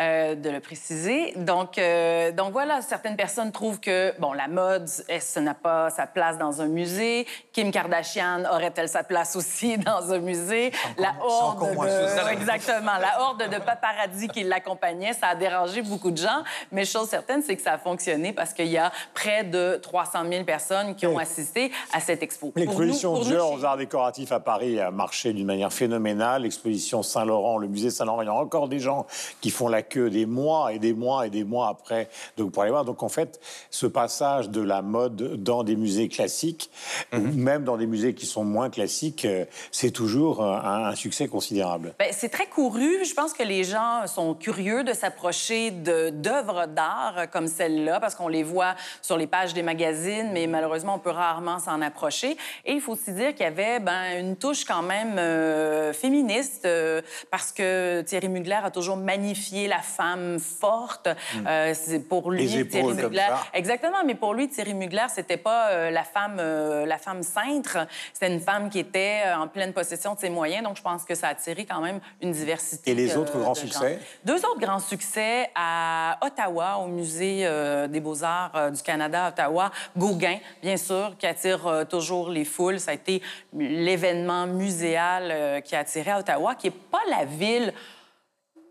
[0.00, 1.34] Euh, de le préciser.
[1.36, 6.06] Donc, euh, donc voilà, certaines personnes trouvent que bon, la mode, ça n'a pas sa
[6.06, 7.26] place dans un musée.
[7.52, 10.72] Kim Kardashian aurait-elle sa place aussi dans un musée?
[10.96, 12.32] La horde de...
[12.32, 16.44] exactement, la horde de paparazzi qui l'accompagnait, ça a dérangé beaucoup de gens.
[16.72, 20.20] Mais chose certaine, c'est que ça a fonctionné parce qu'il y a près de 300
[20.30, 22.54] 000 personnes qui ont assisté à cette expo.
[22.56, 26.42] L'exposition genre aux arts décoratifs à Paris a marché d'une manière phénoménale.
[26.42, 29.06] L'exposition Saint-Laurent, le musée Saint-Laurent, il y a encore des gens
[29.42, 32.62] qui font la que des mois et des mois et des mois après donc, pour
[32.62, 32.86] aller voir.
[32.86, 36.70] Donc en fait, ce passage de la mode dans des musées classiques,
[37.12, 37.34] mhm.
[37.34, 41.94] même dans des musées qui sont moins classiques, euh, c'est toujours un, succès considérable.
[41.98, 43.04] Ben, c'est très couru.
[43.04, 48.28] Je pense que les gens sont curieux de s'approcher d'œuvres d'art comme celle-là parce qu'on
[48.28, 52.36] les voit sur les pages des magazines, mais malheureusement, on peut rarement s'en approcher.
[52.64, 56.64] Et il faut aussi dire qu'il y avait ben, une touche quand même euh, féministe
[56.64, 61.08] euh, parce que Thierry Mugler a toujours magnifié la femme forte.
[61.08, 61.46] Hmm.
[61.46, 63.28] Euh, c'est pour lui, Thierry Mugler.
[63.52, 67.78] Exactement, mais pour lui, Thierry Mugler, c'était pas euh, la femme, euh, la femme cintre.
[68.12, 70.62] C'était une femme qui était en pleine possession de ses moyens.
[70.62, 72.90] Donc, je pense que ça a attiré quand même une diversité.
[72.90, 73.98] Et les autres grands succès?
[74.24, 77.48] Deux autres grands succès à Ottawa, au musée
[77.88, 79.70] des Beaux-Arts du Canada, à Ottawa.
[79.96, 82.80] Gauguin, bien sûr, qui attire toujours les foules.
[82.80, 87.72] Ça a été l'événement muséal qui a attiré à Ottawa, qui est pas la ville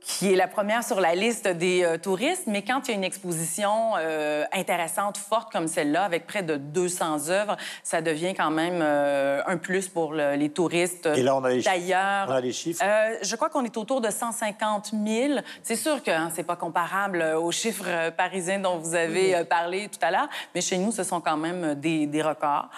[0.02, 2.98] qui est la première sur la liste des euh, touristes, mais quand il y a
[2.98, 8.52] une exposition euh, intéressante, forte comme celle-là, avec près de 200 œuvres, ça devient quand
[8.52, 11.06] même euh, un plus pour les touristes.
[11.06, 12.84] Et là, on a les D'ailleurs, on a les chiffres.
[13.22, 15.40] je crois qu'on est autour de 150 000.
[15.64, 20.00] C'est sûr que hein, c'est pas comparable aux chiffres parisiens dont vous avez parlé tout
[20.02, 22.70] à l'heure, mais chez nous, ce sont quand même des, des records.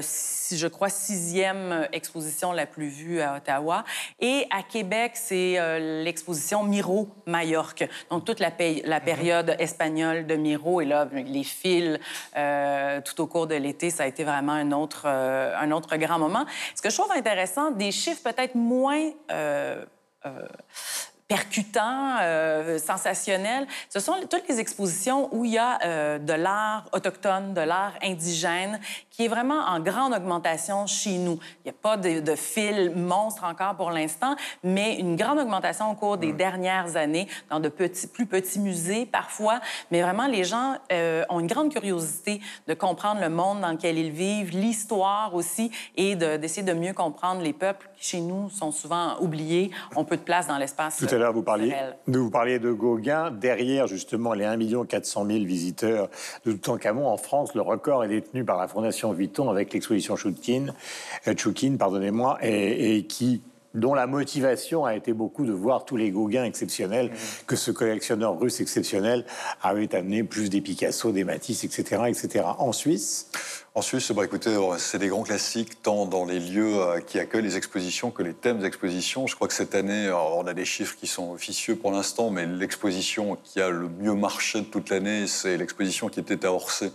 [0.00, 3.84] si, je crois, sixième exposition la plus vue à Ottawa.
[4.20, 5.58] Et à Québec, c'est
[6.02, 7.88] l'exposition Miro Majorque.
[8.10, 8.50] Donc, toute la,
[8.84, 9.04] la mhm.
[9.04, 10.80] période espagnole de Miro.
[10.80, 11.98] Et là, les fils
[12.36, 15.96] euh, tout au cours de l'été, ça a été vraiment un autre, euh, un autre
[15.96, 16.44] grand moment.
[16.74, 19.84] Ce que je trouve intéressant, des chiffres peut-être moins euh,
[21.32, 23.66] percutant, euh, sensationnel.
[23.88, 27.94] Ce sont toutes les expositions où il y a euh, de l'art autochtone, de l'art
[28.02, 28.78] indigène,
[29.10, 31.38] qui est vraiment en grande augmentation chez nous.
[31.64, 35.90] Il n'y a pas de, de fil monstre encore pour l'instant, mais une grande augmentation
[35.90, 39.60] au cours des dernières années dans de petits, plus petits musées parfois.
[39.90, 43.96] Mais vraiment, les gens euh, ont une grande curiosité de comprendre le monde dans lequel
[43.96, 48.70] ils vivent, l'histoire aussi, et d'essayer de, mieux comprendre les peuples qui, chez nous, sont
[48.70, 51.74] souvent oubliés, ont peu de place dans l'espace vous parliez,
[52.06, 53.30] vous parliez de Gauguin.
[53.30, 56.08] Derrière, justement, les 1 400 000 visiteurs
[56.44, 60.74] de Toutankhamon en France, le record est détenu par la Fondation Vuitton avec l'exposition Choukine,
[61.28, 63.42] euh, pardonnez-moi, et, qui
[63.74, 67.46] dont la motivation a été beaucoup de voir tous les Gauguins exceptionnels mmh.
[67.46, 69.24] que ce collectionneur russe exceptionnel
[69.62, 72.44] avait amené, plus des Picasso, des Matisse, etc., etc.
[72.58, 73.28] En Suisse,
[73.74, 77.18] en Suisse, bah, écoutez, euh, c'est des grands classiques, tant dans les lieux euh, qui
[77.18, 79.26] accueillent les expositions que les thèmes d'exposition.
[79.26, 82.28] Je crois que cette année, euh, on a des chiffres qui sont officieux pour l'instant,
[82.28, 86.52] mais l'exposition qui a le mieux marché de toute l'année, c'est l'exposition qui était à
[86.52, 86.92] Orsay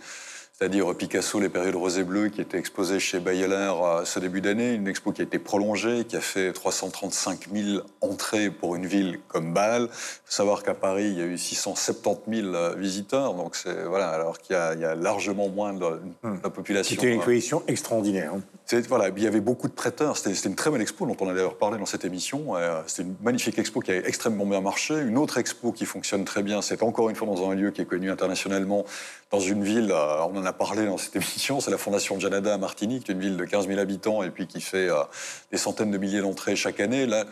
[0.57, 3.71] c'est-à-dire Picasso, les périodes roses et bleues, qui était exposée chez Bayeler
[4.05, 8.49] ce début d'année, une expo qui a été prolongée, qui a fait 335 000 entrées
[8.49, 9.83] pour une ville comme Bâle.
[9.83, 9.87] Il
[10.25, 14.09] faut savoir qu'à Paris, il y a eu 670 000 euh, visiteurs, donc c'est voilà,
[14.09, 15.85] alors qu'il y, a largement moins de,
[16.23, 16.39] hmm.
[16.43, 16.95] la population.
[16.95, 18.33] C'était une exposition extraordinaire.
[18.33, 18.41] Hein.
[18.89, 20.17] Voilà, il y avait beaucoup de prêteurs.
[20.17, 22.57] C'était une très belle expo dont on a d'ailleurs parlé dans cette émission.
[22.57, 24.99] Euh, c'était une magnifique expo qui a extrêmement bien marché.
[24.99, 27.79] Une autre expo qui fonctionne très bien, c'est encore une fois dans un lieu qui
[27.79, 28.83] est connu internationalement,
[29.31, 32.53] dans une ville, euh, on en a parlé dans cette émission, c'est la Fondation Janada
[32.53, 35.01] à Martinique, une ville de 15 000 habitants et puis qui fait euh,
[35.51, 37.05] des centaines de milliers d'entrées chaque année.
[37.05, 37.25] Là,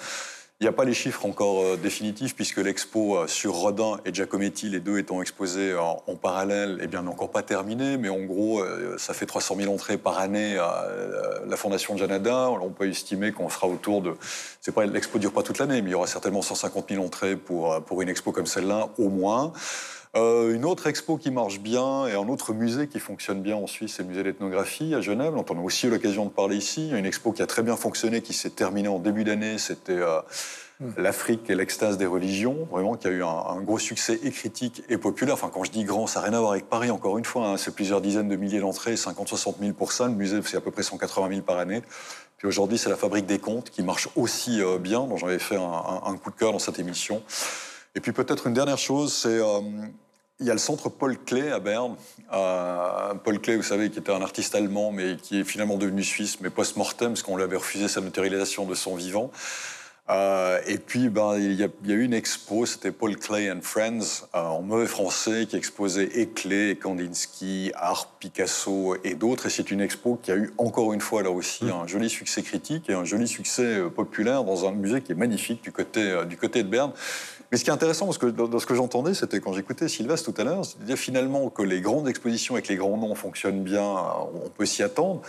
[0.61, 4.13] Il n'y a pas les chiffres encore euh, définitifs puisque l'expo euh, sur Rodin et
[4.13, 7.97] Giacometti, les deux étant exposés en, parallèle, eh bien, n'est encore pas terminée.
[7.97, 10.87] Mais en gros, euh, ça fait 300 000 entrées par année à
[11.45, 12.49] la Fondation Janada.
[12.51, 14.13] On peut estimer qu'on sera autour de.
[14.61, 17.35] C'est pas l'expo dure pas toute l'année, mais il y aura certainement 150 000 entrées
[17.35, 19.51] pour pour une expo comme celle-là au moins.
[20.15, 23.67] Euh, une autre expo qui marche bien et un autre musée qui fonctionne bien en
[23.67, 25.33] Suisse, c'est le musée d'ethnographie à Genève.
[25.35, 26.85] dont on a aussi eu l'occasion de parler ici.
[26.87, 29.25] Il y a une expo qui a très bien fonctionné, qui s'est terminée en début
[29.25, 29.57] d'année.
[29.57, 30.21] C'était euh,
[30.95, 34.83] l'Afrique et l'extase des religions, vraiment qui a eu un, un gros succès et critique
[34.87, 35.33] et populaire.
[35.33, 37.49] Enfin, quand je dis grand, ça n'a rien à voir avec Paris, encore une fois.
[37.49, 37.57] hein.
[37.57, 40.05] C'est plusieurs dizaines de milliers d'entrées, 50-60 000 pour ça.
[40.07, 41.81] Le musée, c'est à peu près 180 000 par année.
[42.37, 45.57] Puis aujourd'hui, c'est la Fabrique des Comptes qui marche aussi euh, bien, dont j'avais fait
[45.57, 47.21] un, un- un coup de cœur dans cette émission.
[47.95, 49.39] Et puis peut-être une dernière chose, c'est
[50.39, 51.95] il y a le centre Paul Klee à Berne.
[52.33, 56.03] Euh, Paul Klee, vous savez, qui était un artiste allemand, mais qui est finalement devenu
[56.03, 59.31] suisse, mais post-mortem, parce qu'on lui avait refusé sa matérialisation de son vivant.
[60.07, 63.15] Euh, et puis, ben, il, y a, il y a eu une expo, c'était Paul
[63.15, 68.97] Klee and Friends, euh, en mauvais français, qui exposait et Klee, et Kandinsky, Art, Picasso
[69.03, 69.47] et d'autres.
[69.47, 72.43] Et c'est une expo qui a eu encore une fois, là aussi, un joli succès
[72.43, 76.37] critique et un joli succès populaire dans un musée qui est magnifique du côté, du
[76.37, 76.91] côté de Berne.
[77.55, 80.41] Ce qui est intéressant, parce que dans, ce que j'entendais, c'était quand j'écoutais Sylvestre tout
[80.41, 84.49] à l'heure, c'est-à-dire finalement que les grandes expositions avec les grands noms fonctionnent bien, on
[84.49, 85.21] peut s'y attendre.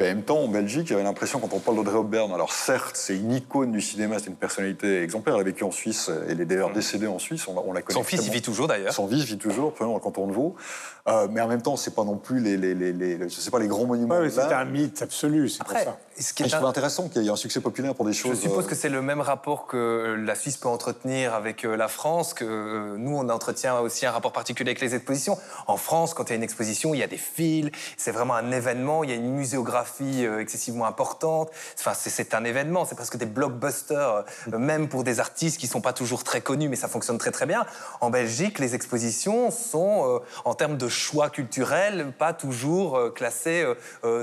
[0.00, 2.94] Mais en même temps, en Belgique, j'avais l'impression, quand on parle d'Audrey Hepburn, alors certes,
[2.96, 5.34] c'est une icône du cinéma, c'est une personnalité exemplaire.
[5.34, 7.82] Elle a vécu en Suisse, elle est d'ailleurs décédée en Suisse, on, la- on la
[7.82, 7.98] connaît.
[7.98, 8.92] Son fils, il vit toujours d'ailleurs.
[8.92, 10.54] Son fils vit toujours, dans le canton de Vaud.
[11.08, 13.50] Euh, mais en même temps, c'est pas non plus les, les, les, les- je sais
[13.50, 14.18] pas, les grands monuments.
[14.18, 15.96] Ouais, c'est un mythe absolu, c'est pour Après, ça.
[16.18, 18.12] ce qui Et est je trouve intéressant qu'il y ait un succès populaire pour des
[18.12, 18.38] Je choses.
[18.38, 21.88] suppose euh, que c'est le même rapport que la Suisse peut entretenir avec euh, la
[21.88, 25.38] France, que euh, nous, on entretient aussi un rapport particulier avec les expositions.
[25.66, 28.34] En France, quand il y a une exposition, il y a des fils, c'est vraiment
[28.34, 31.50] un événement, il y a une muséographie euh, excessivement importante.
[31.78, 35.80] Enfin, c'est- un événement, c'est presque des blockbusters, euh, même pour des artistes qui sont
[35.80, 37.64] pas toujours très connus, mais ça fonctionne très très bien.
[38.00, 43.64] En Belgique, les expositions sont, euh, en termes de choix culturels, pas toujours classées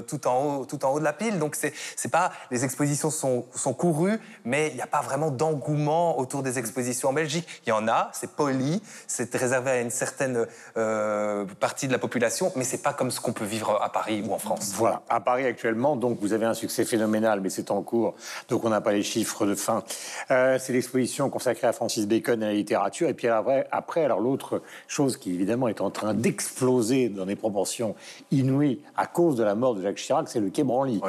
[0.08, 1.39] tout, en haut, tout en haut de la pile.
[1.39, 2.32] Donc, c'est c'est pas.
[2.51, 7.10] Les expositions sont, sont courues, mais il n'y a pas vraiment d'engouement autour des expositions
[7.10, 7.47] en Belgique.
[7.65, 10.45] Il y en a, c'est poli, c'est réservé à une certaine
[10.78, 14.23] euh, partie de la population, mais c'est pas comme ce qu'on peut vivre à Paris
[14.28, 14.71] ou en France.
[14.75, 18.13] Voilà, à Paris actuellement, donc vous avez un succès phénoménal, mais c'est en cours,
[18.49, 19.83] donc on n'a pas les chiffres de fin.
[20.29, 23.07] Euh, c'est l'exposition consacrée à Francis Bacon et à la littérature.
[23.07, 27.37] Et puis après, après alors l'autre chose qui évidemment est en train d'exploser dans des
[27.37, 27.95] proportions
[28.31, 31.01] inouïes à cause de la mort de Jacques Chirac, c'est le Quai Branly,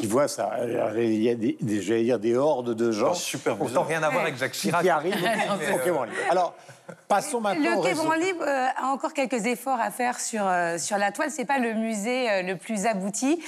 [0.00, 0.46] qui voit ça.
[0.46, 3.14] Alors, Il y a des, des- j'allais dire des hordes de gens.
[3.14, 4.82] super Autant rien à voir avec Jacques Chirac.
[4.82, 5.14] Qui arrivent
[5.74, 6.10] au Quai euh, Branly.
[6.28, 6.54] Alors,
[7.08, 7.94] passons maintenant Le Quai.
[7.94, 11.30] Branly euh, a encore quelques efforts à faire sur, euh, sur la toile.
[11.30, 13.40] C'est pas le musée euh, le plus abouti.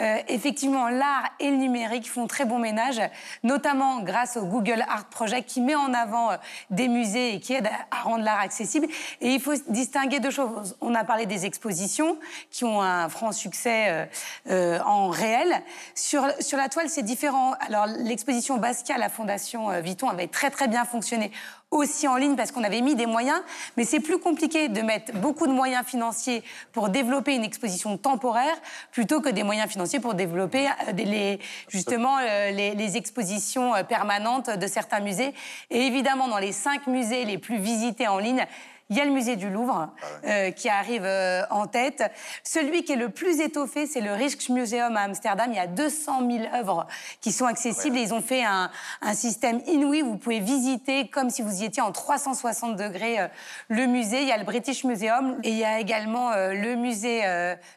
[0.00, 2.98] Euh, effectivement, l'art et le numérique font très bon ménage,
[3.42, 6.36] notamment grâce au Google Art Project qui met en avant euh,
[6.70, 8.86] des musées et qui aide à, rendre l'art accessible.
[9.20, 10.78] Et il faut distinguer deux choses.
[10.80, 12.16] On a parlé des expositions
[12.50, 14.08] qui ont un franc succès
[14.48, 15.62] euh, en réel.
[15.94, 17.52] Sur, sur la toile, c'est différent.
[17.60, 21.30] Alors, l'exposition Basquiat à la Fondation Vuitton avait très très bien fonctionné
[21.70, 23.40] aussi en ligne parce qu'on avait mis des moyens,
[23.76, 28.54] mais c'est plus compliqué de mettre beaucoup de moyens financiers pour développer une exposition temporaire
[28.92, 31.36] plutôt que des moyens financiers pour développer euh,
[31.68, 35.34] justement euh, les, les expositions euh, permanentes de certains musées.
[35.70, 38.46] Et évidemment, dans les cinq musées les plus visités en ligne,
[38.92, 39.88] il y a le musée du Louvre
[40.26, 42.04] euh, qui arrive euh, en tête.
[42.44, 45.46] Celui qui est le plus étoffé, c'est le Rijksmuseum à Amsterdam.
[45.50, 46.86] Il y a 200 000 œuvres
[47.22, 50.02] qui sont accessibles et ils ont fait un, un système inouï.
[50.02, 53.28] Vous pouvez visiter comme si vous y étiez en 360 degrés euh,
[53.68, 54.20] le musée.
[54.20, 57.22] Il y a le British Museum et il y a également le musée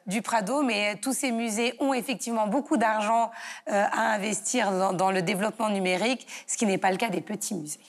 [0.07, 0.63] du Prado.
[0.63, 3.31] Mais tous ces musées ont effectivement beaucoup d'argent
[3.67, 7.55] à investir dans, dans le développement numérique, ce qui n'est pas le cas des petits
[7.55, 7.79] musées.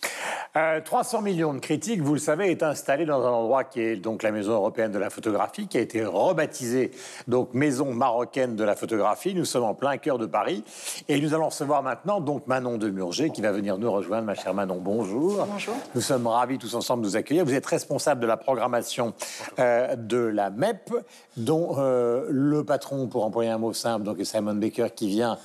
[0.56, 3.96] Euh, 300 millions de critiques, vous le savez, est installé dans un endroit qui est
[3.96, 6.90] donc la Maison européenne de la photographie, qui a été rebaptisée
[7.28, 9.34] donc Maison marocaine de la photographie.
[9.34, 10.64] Nous sommes en plein cœur de Paris
[11.08, 14.26] et nous allons recevoir maintenant donc Manon de Murger qui va venir nous rejoindre.
[14.26, 15.46] Ma chère Manon, bonjour.
[15.50, 15.74] Bonjour.
[15.94, 17.44] Nous sommes ravis tous ensemble de vous accueillir.
[17.44, 19.14] Vous êtes responsable de la programmation
[19.58, 20.92] euh, de la MEP,
[21.36, 25.38] dont euh, le patron, pour employer un mot simple, donc est Simon Baker qui vient.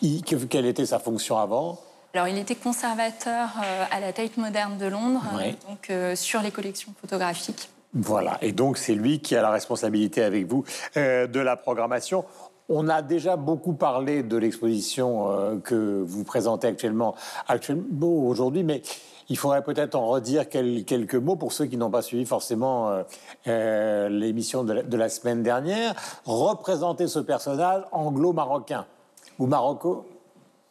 [0.00, 1.78] Il- quelle était sa fonction avant
[2.18, 5.56] Alors, il était conservateur euh, à la Tate Moderne de Londres, euh, Ouais.
[5.68, 7.70] donc euh, sur les collections photographiques.
[7.94, 10.64] Voilà, et donc c'est lui qui a la responsabilité avec vous
[10.96, 12.24] de la programmation.
[12.68, 17.14] On a déjà beaucoup parlé de l'exposition que vous présentez actuellement,
[17.46, 18.82] actuellement aujourd'hui, mais
[19.28, 22.88] il faudrait peut-être en redire quel- quelques mots pour ceux qui n'ont pas suivi forcément
[22.90, 23.02] euh,
[23.46, 25.94] euh, l'émission de, la- de la semaine dernière.
[26.26, 28.86] Représenter ce personnage anglo-marocain
[29.38, 30.04] ou marocco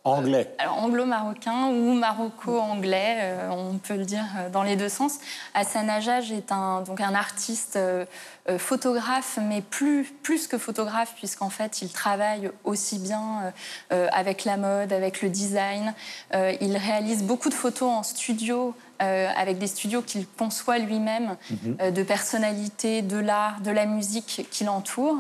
[0.08, 0.54] Anglais.
[0.60, 5.20] alors anglo-marocain ou maroco-anglais, euh, on peut le dire euh, dans les deux sens.
[5.54, 8.06] Hassan Hajjaj est un, donc un artiste euh,
[8.50, 13.52] euh, photographe, mais plus, plus que photographe, puisqu'en fait, il travaille aussi bien euh,
[13.94, 15.94] euh, avec la mode, avec le design.
[16.34, 21.36] Euh, il réalise beaucoup de photos en studio, euh, avec des studios qu'il conçoit lui-même,
[21.52, 21.78] Mhm.
[21.82, 25.18] euh, de personnalités, de l'art, de la musique qui l'entoure.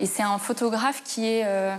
[0.00, 1.74] Et c'est un photographe qui, est, euh,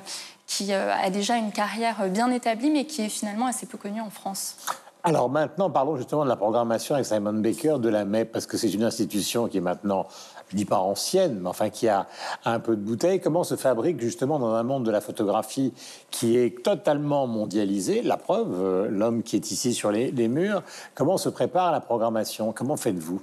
[0.50, 4.02] qui euh, a déjà une carrière bien établie, mais qui est finalement assez peu connu
[4.02, 4.58] en France.
[5.04, 8.58] Alors maintenant, parlons justement de la programmation avec Simon Baker de la MEP, parce que
[8.58, 10.08] c'est une institution qui est maintenant,
[10.50, 12.08] je dis pas ancienne, mais enfin qui a
[12.44, 13.22] un peu de bouteille.
[13.22, 15.74] Comment se fabrique justement dans un monde de la photographie
[16.12, 20.64] qui est totalement mondialisé La preuve, euh, l'homme qui est ici sur les murs?
[20.96, 22.52] Comment se prépare la programmation?
[22.52, 23.22] Comment faites-vous?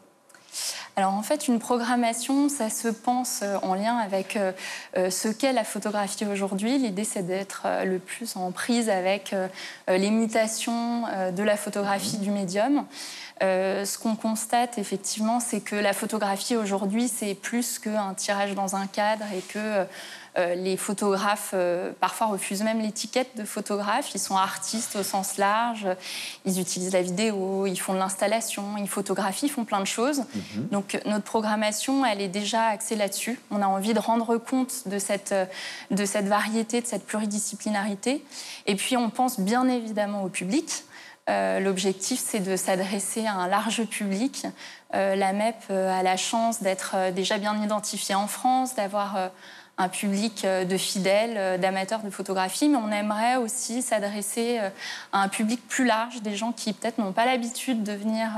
[0.99, 4.53] Alors en fait, une programmation, ça se pense euh, en lien avec euh,
[4.97, 6.79] euh, ce qu'est la photographie aujourd'hui.
[6.79, 9.35] L'idée, c'est d'être le plus en prise avec
[9.89, 12.87] les mutations de la photographie du médium.
[13.41, 18.87] Ce qu'on constate effectivement, c'est que la photographie aujourd'hui, c'est plus qu'un tirage dans un
[18.87, 19.85] cadre et que
[20.55, 24.15] les photographes euh, parfois refusent même l'étiquette de photographe.
[24.15, 25.87] Ils sont artistes au sens large,
[26.45, 30.25] ils utilisent la vidéo, ils font de l'installation, ils photographient, ils font plein de choses.
[30.71, 33.41] Donc notre programmation, elle est déjà axée là-dessus.
[33.51, 35.47] On a envie de rendre compte de cette, euh,
[35.91, 38.23] de cette variété, de cette pluridisciplinarité.
[38.67, 40.85] Et puis on pense bien évidemment au public.
[41.29, 44.47] Euh, L'objectif, c'est de s'adresser à un large public.
[44.95, 49.17] Euh, la MEP euh, a la chance d'être euh, déjà bien identifiée en France, d'avoir
[49.17, 49.29] euh,
[49.79, 54.71] un public euh, de fidèles, euh, d'amateurs de photographie, mais on aimerait aussi s'adresser euh,
[55.13, 58.29] à un public plus large, des gens qui peut-être n'ont pas l'habitude de venir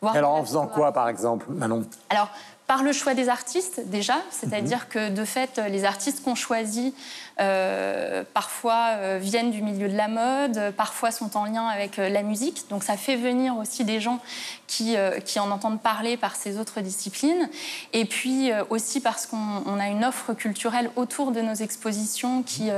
[0.00, 0.14] voir.
[0.14, 1.84] Alors en faisant quoi, par exemple, Manon?
[2.10, 2.28] Alors,
[2.72, 6.94] par le choix des artistes, déjà, c'est-à-dire que de fait, les artistes qu'on choisit
[7.38, 12.08] euh, parfois euh, viennent du milieu de la mode, parfois sont en lien avec euh,
[12.08, 12.64] la musique.
[12.70, 14.20] Donc, ça fait venir aussi des gens
[14.66, 17.50] qui, qui en entendent parler par ces autres disciplines.
[17.92, 22.70] Et puis aussi parce qu'on on a une offre culturelle autour de nos expositions qui,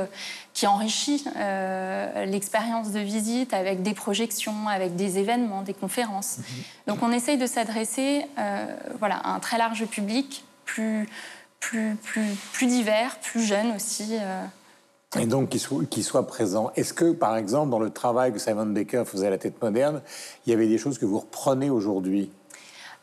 [0.55, 6.39] qui enrichit euh, l'expérience de visite avec des projections, avec des événements, des conférences.
[6.87, 8.67] Donc on essaye de s'adresser euh,
[9.01, 11.09] voilà, à un très large public, plus,
[11.59, 14.17] plus, plus, plus divers, plus jeune aussi.
[14.21, 14.45] euh.
[15.17, 16.73] Et donc, qu'il soit, qu'il soit présent.
[16.75, 20.03] Est-ce que, par exemple, dans le travail que Simon Baker faisait à la tête moderne,
[20.45, 22.31] il y avait des choses que vous reprenez aujourd'hui?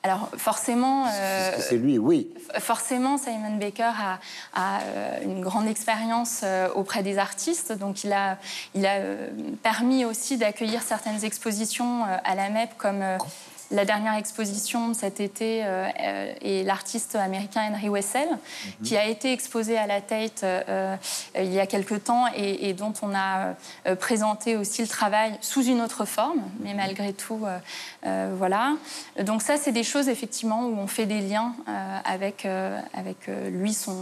[0.04, 1.06] Alors forcément...
[1.08, 2.30] euh, c'est lui, oui.
[2.60, 4.20] Forcément, Simon Baker a,
[4.56, 8.38] a, euh, une grande expérience euh, auprès des artistes, donc il a,
[8.74, 9.00] il a
[9.62, 13.04] permis aussi d'accueillir certaines expositions à la MEP, comme
[13.72, 15.88] la dernière exposition de cet été euh,
[16.42, 18.28] est l'artiste américain Henry Wessel,
[18.84, 20.96] qui a été exposé à la Tate euh,
[21.38, 23.56] il y a quelque temps et, et dont on a
[24.00, 27.58] présenté aussi le travail sous une autre forme, mais malgré tout, euh,
[28.06, 28.74] euh, voilà.
[29.24, 33.30] Donc ça, c'est des choses effectivement où on fait des liens euh, avec, euh, avec
[33.50, 33.96] lui, son,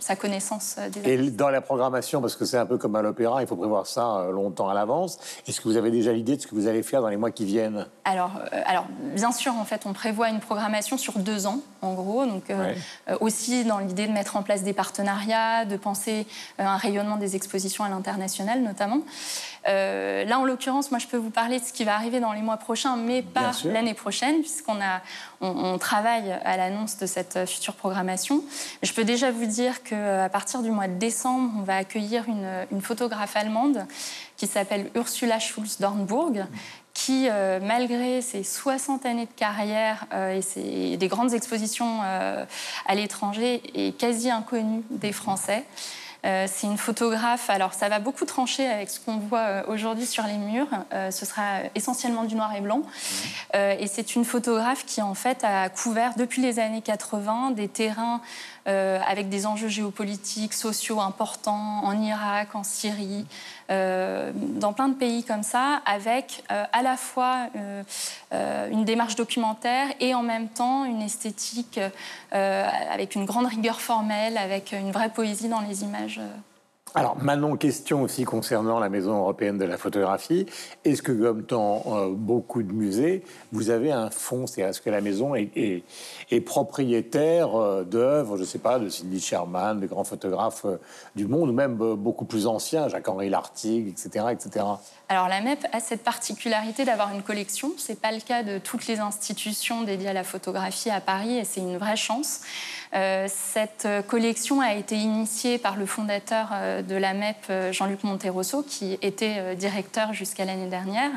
[0.00, 3.42] sa connaissance des Et dans la programmation, parce que c'est un peu comme à l'opéra,
[3.42, 5.18] il faut prévoir ça longtemps à l'avance.
[5.46, 7.30] Est-ce que vous avez déjà l'idée de ce que vous allez faire dans les mois
[7.30, 7.86] qui viennent?
[8.04, 8.32] Alors,
[8.66, 12.26] alors, bien sûr, en fait, on prévoit une programmation sur deux ans, en gros.
[12.26, 12.76] Donc, Ouais.
[13.20, 16.26] aussi dans l'idée de mettre en place des partenariats, de penser
[16.58, 18.98] un rayonnement des expositions à l'international, notamment.
[19.68, 22.32] Euh, là, en l'occurrence, moi, je peux vous parler de ce qui va arriver dans
[22.32, 25.00] les mois prochains, mais pas l'année prochaine, puisqu'on a,
[25.40, 28.42] on, on travaille à l'annonce de cette euh, future programmation.
[28.82, 32.48] Je peux déjà vous dire qu'à partir du mois de décembre, on va accueillir une,
[32.72, 33.86] une photographe allemande
[34.36, 36.46] qui s'appelle Ursula Schulz-Dornburg,
[36.94, 42.44] qui, euh, malgré ses 60 années de carrière euh, et ses, des grandes expositions euh,
[42.86, 45.64] à l'étranger, est quasi inconnue des Français.
[46.24, 50.06] Euh, c'est une photographe, alors ça va beaucoup trancher avec ce qu'on voit euh, aujourd'hui
[50.06, 50.68] sur les murs.
[50.92, 52.82] Euh, ce sera essentiellement du noir et blanc.
[53.54, 57.68] Euh, et c'est une photographe qui, en fait, a couvert depuis les années 80 des
[57.68, 58.20] terrains
[58.68, 63.26] euh, avec des enjeux géopolitiques, sociaux importants en Irak, en Syrie,
[63.70, 67.48] euh, dans plein de pays comme ça, avec euh, à la fois
[68.70, 71.80] une démarche documentaire et en même temps une esthétique
[72.30, 76.20] avec une grande rigueur formelle, avec une vraie poésie dans les images.
[76.94, 80.44] Alors, Manon, question aussi concernant la Maison européenne de la photographie.
[80.84, 85.00] Est-ce que, comme dans beaucoup de musées, vous avez un fonds C'est-à-dire, est-ce que la
[85.00, 85.82] maison est-
[86.32, 90.80] est propriétaire euh, d'œuvres, je ne sais pas, de Cindy Sherman, de grands photographes euh,
[91.14, 94.64] du monde, ou même euh, beaucoup plus anciens, Jacques-Henri Lartigue, etc., etc.
[95.08, 97.72] Alors la MEP a cette particularité d'avoir une collection.
[97.76, 101.44] C'est pas le cas de toutes les institutions dédiées à la photographie à Paris et
[101.44, 102.40] c'est une vraie chance.
[102.92, 106.48] cette collection a été initiée par le fondateur
[106.88, 111.10] de la MEP, Jean-Luc Monterosso, qui était directeur jusqu'à l'année dernière.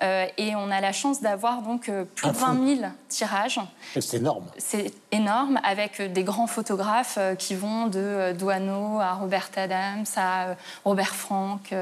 [0.00, 3.60] et on a la chance d'avoir donc plus de 20 000 tirages.
[3.94, 4.43] C'est énorme.
[4.58, 11.14] C'est énorme, avec des grands photographes qui vont de Douaneau à Robert Adams, à Robert
[11.14, 11.74] Frank,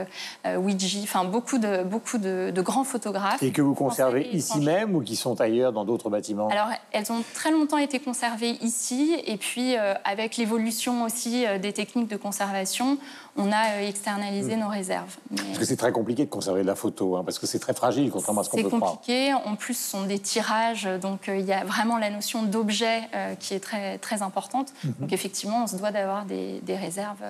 [0.44, 3.42] Ouija, enfin beaucoup de, beaucoup de, grands photographes.
[3.42, 6.48] Et que vous conservez ici même ou qui sont ailleurs dans d'autres bâtiments?
[6.48, 11.58] Alors, elles ont très longtemps été conservées ici, et puis euh, avec l'évolution aussi euh,
[11.58, 12.98] des techniques de conservation,
[13.36, 14.60] on a euh, externalisé hmm.
[14.60, 15.16] nos réserves.
[15.34, 17.74] Parce que c'est très compliqué de conserver de la photo, hein, parce que c'est très
[17.74, 18.98] fragile, contrairement à ce qu'on peut croire.
[19.04, 19.34] C'est compliqué.
[19.34, 23.02] En plus, ce sont des tirages, donc il y a vraiment la notion d'objet
[23.40, 24.72] qui est très, très importante.
[24.84, 24.94] Mhm.
[25.00, 27.22] Donc effectivement, on se doit d'avoir des, des réserves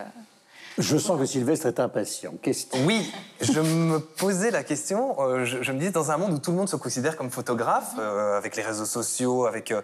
[0.78, 2.32] je sens que Sylvestre est impatient.
[2.40, 2.78] Question.
[2.86, 5.16] Oui, je me posais la question.
[5.20, 7.92] Euh, je, me disais, dans un monde où tout le monde se considère comme photographe,
[7.98, 9.74] euh, avec les réseaux sociaux, avec.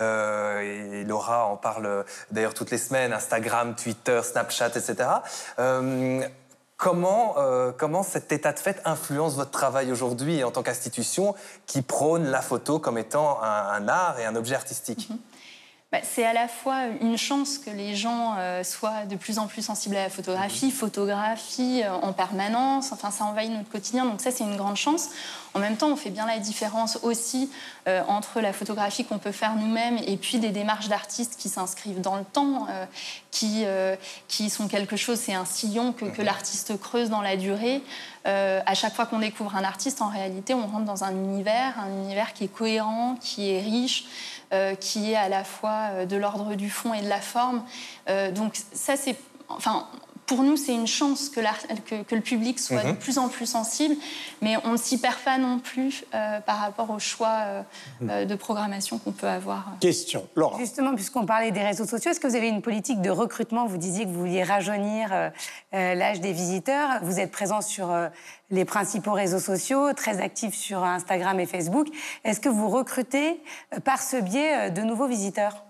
[0.00, 0.60] Euh,
[1.00, 5.08] et Laura en parle d'ailleurs toutes les semaines Instagram, Twitter, Snapchat, etc.
[6.78, 7.36] Comment,
[7.78, 11.34] comment cet état de fait influence votre travail aujourd'hui en tant qu'institution
[11.64, 15.08] qui prône la photo comme étant un, art et un objet artistique?
[15.08, 15.16] Mhm.
[15.92, 19.46] Bah, c'est à la fois une chance que les gens euh, soient de plus en
[19.46, 24.20] plus sensibles à la photographie, photographie euh, en permanence, enfin ça envahit notre quotidien, donc
[24.20, 25.10] ça c'est une grande chance.
[25.54, 27.52] En même temps, on fait bien la différence aussi
[27.86, 32.00] euh, entre la photographie qu'on peut faire nous-mêmes et puis des démarches d'artistes qui s'inscrivent
[32.00, 32.66] dans le temps,
[33.30, 33.64] qui,
[34.28, 37.80] qui sont quelque chose, c'est un sillon que, que l'artiste creuse dans la durée.
[38.24, 41.88] à chaque fois qu'on découvre un artiste, en réalité, on rentre dans un univers, un
[42.04, 44.04] univers qui est cohérent, qui est riche.
[44.52, 47.64] Euh, qui est à la fois euh, de l'ordre du fond et de la forme.
[48.08, 49.16] Euh, donc ça, c'est...
[49.48, 49.88] Enfin,
[50.26, 51.40] pour nous, c'est une chance que,
[52.02, 52.96] que, le public soit de mhm.
[52.96, 53.94] plus en plus sensible,
[54.42, 57.64] mais on ne s'y perd pas non plus par rapport au choix
[58.00, 58.26] mhm.
[58.26, 59.72] de programmation qu'on peut avoir.
[59.80, 60.58] Question, Laura.
[60.58, 63.66] Justement, puisqu'on parlait des réseaux sociaux, est-ce que vous avez une politique de recrutement?
[63.66, 65.30] Vous disiez que vous vouliez rajeunir
[65.72, 67.02] l'âge des visiteurs.
[67.02, 67.94] Vous êtes présent sur
[68.50, 71.88] les principaux réseaux sociaux, très actifs sur Instagram et Facebook.
[72.24, 73.40] Est-ce que vous recrutez
[73.74, 75.65] euh, par ce biais euh, de nouveaux visiteurs?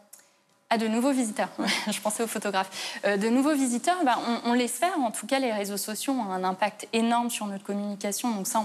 [0.71, 1.51] Ah, de nouveaux visiteurs.
[1.91, 2.99] Je pensais aux photographes.
[3.05, 4.99] Euh, de nouveaux visiteurs, bah, on, on l'espère.
[4.99, 8.31] En tout cas, les réseaux sociaux ont un impact énorme sur notre communication.
[8.31, 8.63] Donc ça,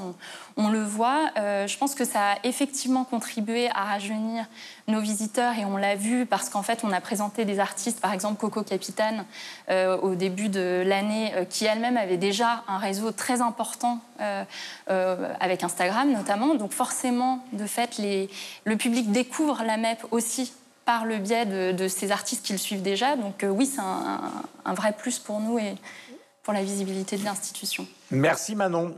[0.57, 1.31] on, le voit.
[1.35, 4.45] je pense que ça a effectivement contribué à rajeunir
[4.91, 8.13] nos visiteurs et on l'a vu parce qu'en fait, on a présenté des artistes, par
[8.13, 9.25] exemple Coco Capitane,
[9.69, 14.43] euh, au début de l'année, euh, qui elle-même avait déjà un réseau très important euh,
[15.39, 16.55] avec Instagram notamment.
[16.55, 18.29] Donc forcément, de fait, les,
[18.65, 20.53] le public découvre la MEP aussi
[20.85, 23.15] par le biais de, ces artistes qui le suivent déjà.
[23.15, 24.31] Donc oui, c'est un,
[24.65, 25.75] un vrai plus pour nous et
[26.43, 27.87] pour la visibilité de l'institution.
[28.09, 28.95] Merci Manon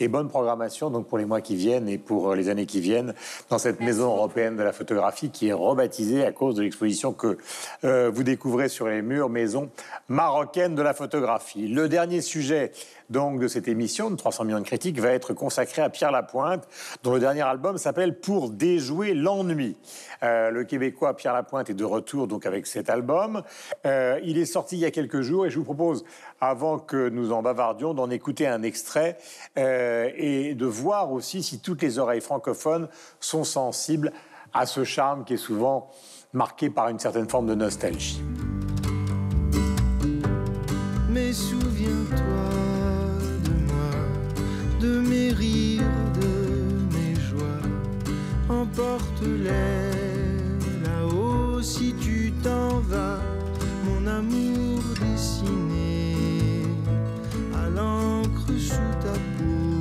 [0.00, 2.80] et bonne programmation donc pour les mois qui viennent et pour euh, les années qui
[2.80, 3.14] viennent
[3.48, 7.38] dans cette maison européenne de la photographie qui est rebaptisée à cause de l'exposition que
[7.84, 9.70] euh, vous découvrez sur les murs, maison
[10.08, 11.68] marocaine de la photographie.
[11.68, 12.72] Le dernier sujet
[13.10, 16.66] donc de cette émission de 300 millions de critiques va être consacré à Pierre Lapointe,
[17.02, 19.76] dont le dernier album s'appelle Pour déjouer l'ennui.
[20.22, 23.42] Euh, le Québécois Pierre Lapointe est de retour donc avec cet album.
[23.86, 26.04] Euh, il est sorti il y a quelques jours et je vous propose,
[26.40, 29.18] avant que nous en bavardions, d'en écouter un extrait
[29.58, 32.88] euh, et de voir aussi si toutes les oreilles francophones
[33.20, 34.12] sont sensibles
[34.52, 35.90] à ce charme qui est souvent
[36.32, 38.22] marqué par une certaine forme de nostalgie.
[41.10, 42.53] Mais souviens-toi
[48.76, 49.92] Emporte-les
[50.82, 53.20] là-haut si tu t'en vas,
[53.84, 56.16] mon amour dessiné
[57.54, 59.80] à l'encre sous ta peau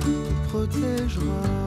[0.00, 1.57] te protégera.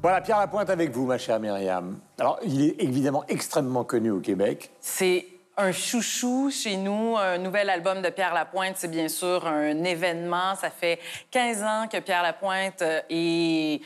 [0.00, 1.98] Voilà, Pierre Lapointe avec vous, ma chère Myriam.
[2.20, 4.70] Alors, il est évidemment extrêmement connu au Québec.
[4.80, 5.26] C'est
[5.56, 7.16] un chouchou chez nous.
[7.16, 10.54] Un nouvel album de Pierre Lapointe, c'est bien sûr un événement.
[10.54, 11.00] Ça fait
[11.32, 12.80] 15 ans que Pierre Lapointe
[13.10, 13.80] est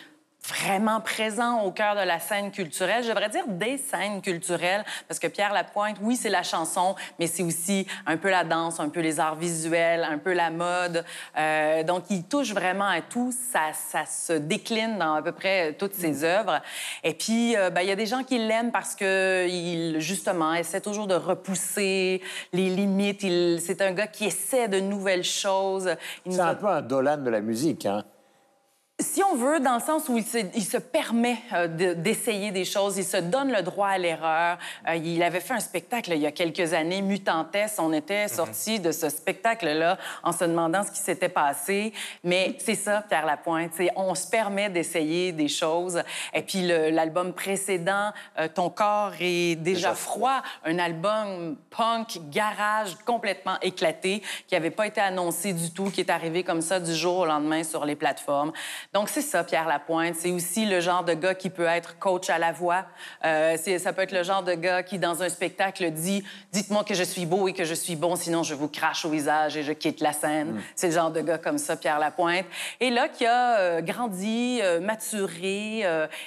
[0.48, 3.04] vraiment présent au cœur de la scène culturelle.
[3.04, 7.26] Je devrais dire des scènes culturelles, parce que Pierre Lapointe, oui, c'est la chanson, mais
[7.26, 11.04] c'est aussi un peu la danse, un peu les arts visuels, un peu la mode.
[11.36, 13.32] Euh, donc, il touche vraiment à tout.
[13.32, 16.24] Ça, ça se décline dans à peu près toutes ses mm.
[16.24, 16.60] œuvres.
[17.04, 20.54] Et puis, euh, ben, il y a des gens qui l'aiment parce que il, justement,
[20.54, 22.20] essaie toujours de repousser
[22.52, 23.20] les limites.
[23.60, 25.94] C'est un gars qui essaie de nouvelles choses.
[26.28, 28.04] C'est un peu un Dolan de la musique, hein?
[29.00, 32.52] Si on veut, dans le sens où il se, il se permet euh, de- d'essayer
[32.52, 34.58] des choses, il se donne le droit à l'erreur.
[34.88, 37.56] Euh, il avait fait un spectacle il y a quelques années, Mutantes.
[37.78, 41.92] On était sorti de ce spectacle-là en se demandant ce qui s'était passé.
[42.22, 43.72] Mais c'est ça, Pierre Lapointe.
[43.96, 46.02] On se permet d'essayer des choses.
[46.32, 53.58] Et puis l'album précédent, euh, Ton corps est déjà, froid, un album punk, garage, complètement
[53.62, 57.18] éclaté, qui n'avait pas été annoncé du tout, qui est arrivé comme ça du jour
[57.18, 58.52] au lendemain sur les plateformes.
[58.92, 60.16] Donc, c'est ça, Pierre Lapointe.
[60.16, 62.84] C'est aussi le genre de gars qui peut être coach à la voix.
[63.24, 66.22] Euh, ça peut être le genre de gars qui, dans un spectacle, dit
[66.52, 69.08] «Dites-moi que je suis beau et que je suis bon, sinon je vous crache au
[69.08, 70.60] visage et je quitte la scène.
[70.74, 72.44] C'est le genre de gars comme ça, Pierre Lapointe.
[72.80, 75.84] Et là, qui a euh, grandi, euh, maturé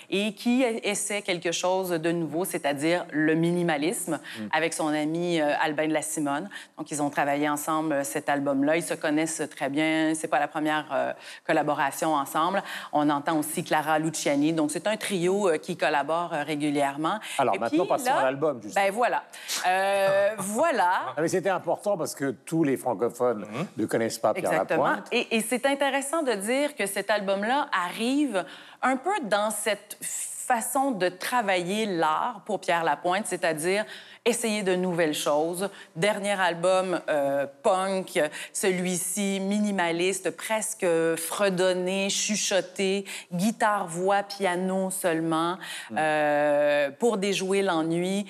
[0.10, 4.20] et qui essaie quelque chose de nouveau, c'est-à-dire le minimalisme,
[4.52, 6.50] avec son ami Albin de la Simone.
[6.80, 8.78] Donc, ils ont travaillé ensemble cet album-là.
[8.78, 10.14] Ils se connaissent très bien.
[10.16, 12.55] C'est pas la première collaboration ensemble.
[12.94, 14.54] On entend aussi Clara Luciani.
[14.54, 17.20] Donc, c'est un trio euh, qui collabore euh, régulièrement.
[17.38, 18.86] Alors, Et maintenant, puis, passons là, à l'album, justement.
[18.86, 19.24] Ben voilà.
[19.68, 21.14] Euh, voilà.
[21.18, 23.46] Mais c'était important parce que tous les francophones
[23.78, 24.88] ne connaissent pas Pierre Exactement.
[24.88, 25.08] Lapointe.
[25.12, 28.46] Et, et c'est intéressant de dire que cet album-là arrive
[28.82, 29.98] un peu dans cette
[30.46, 33.84] façon de travailler l'art pour Pierre Lapointe, c'est-à-dire
[34.26, 35.70] essayer de nouvelles choses.
[35.96, 38.20] Dernier album euh, punk,
[38.54, 40.86] celui-ci minimaliste, presque
[41.16, 45.58] fredonné, chuchoté, guitare, voix, piano seulement,
[45.98, 48.28] euh, pour déjouer l'ennui,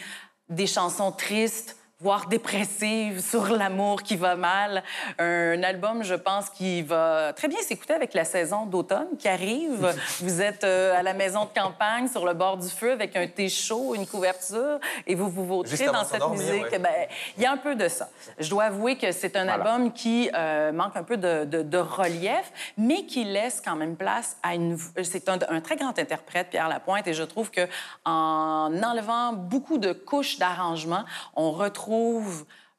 [0.49, 4.83] des chansons tristes voire dépressive, sur l'amour qui va mal.
[5.17, 9.95] Un album, je pense, qui va très bien s'écouter avec la saison d'automne qui arrive.
[10.19, 13.25] vous êtes euh, à la maison de campagne, sur le bord du feu, avec un
[13.27, 14.77] thé chaud, une couverture,
[15.07, 16.71] et vous vous vautrez dans cette s'endormir, musique.
[16.71, 16.79] ouais.
[16.79, 16.91] Ben,
[17.37, 18.09] Il y a un peu de ça.
[18.39, 19.63] Je dois avouer que c'est un Voilà.
[19.63, 23.95] album qui euh, manque un peu de, de- de relief, mais qui laisse quand même
[23.95, 24.77] place à une...
[25.01, 27.67] C'est un, un très grand interprète, Pierre Lapointe, et je trouve que
[28.03, 31.05] en enlevant beaucoup de couches d'arrangement,
[31.37, 31.84] on retrouve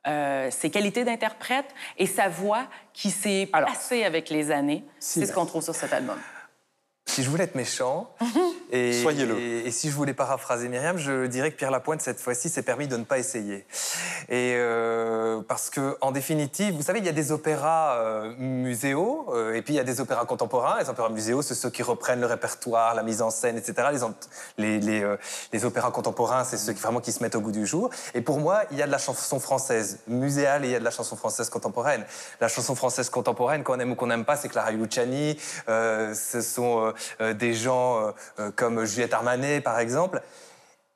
[0.07, 1.67] euh, ses qualités d'interprète
[1.99, 4.85] et sa voix qui s'est placée avec les années.
[5.01, 6.19] C'est ce qu'on trouve sur cet album.
[7.09, 8.11] Si je voulais être méchant,
[8.73, 9.39] et, Soyez-le.
[9.39, 12.63] Et, et si je voulais paraphraser Myriam, je dirais que Pierre Lapointe, cette fois-ci, s'est
[12.63, 13.65] permis de ne pas essayer.
[14.29, 19.27] Et euh, parce que, en définitive, vous savez, il y a des opéras euh, muséaux,
[19.33, 20.79] euh, et puis il y a des opéras contemporains.
[20.81, 23.89] Les opéras muséaux, c'est ceux qui reprennent le répertoire, la mise en scène, etc.
[23.93, 24.15] Les, ant-
[24.59, 25.17] les, les, euh,
[25.53, 27.89] les opéras contemporains, c'est ceux qui vraiment qui se mettent au goût du jour.
[28.15, 30.81] Et pour moi, il y a de la chanson française muséale et il y a
[30.81, 32.05] de la chanson française contemporaine.
[32.41, 35.39] La chanson française contemporaine, qu'on aime ou qu'on n'aime pas, c'est Clara Luciani.
[35.69, 36.93] Ce sont
[37.35, 40.23] des gens euh, euh, comme Juliette Armanet, par exemple.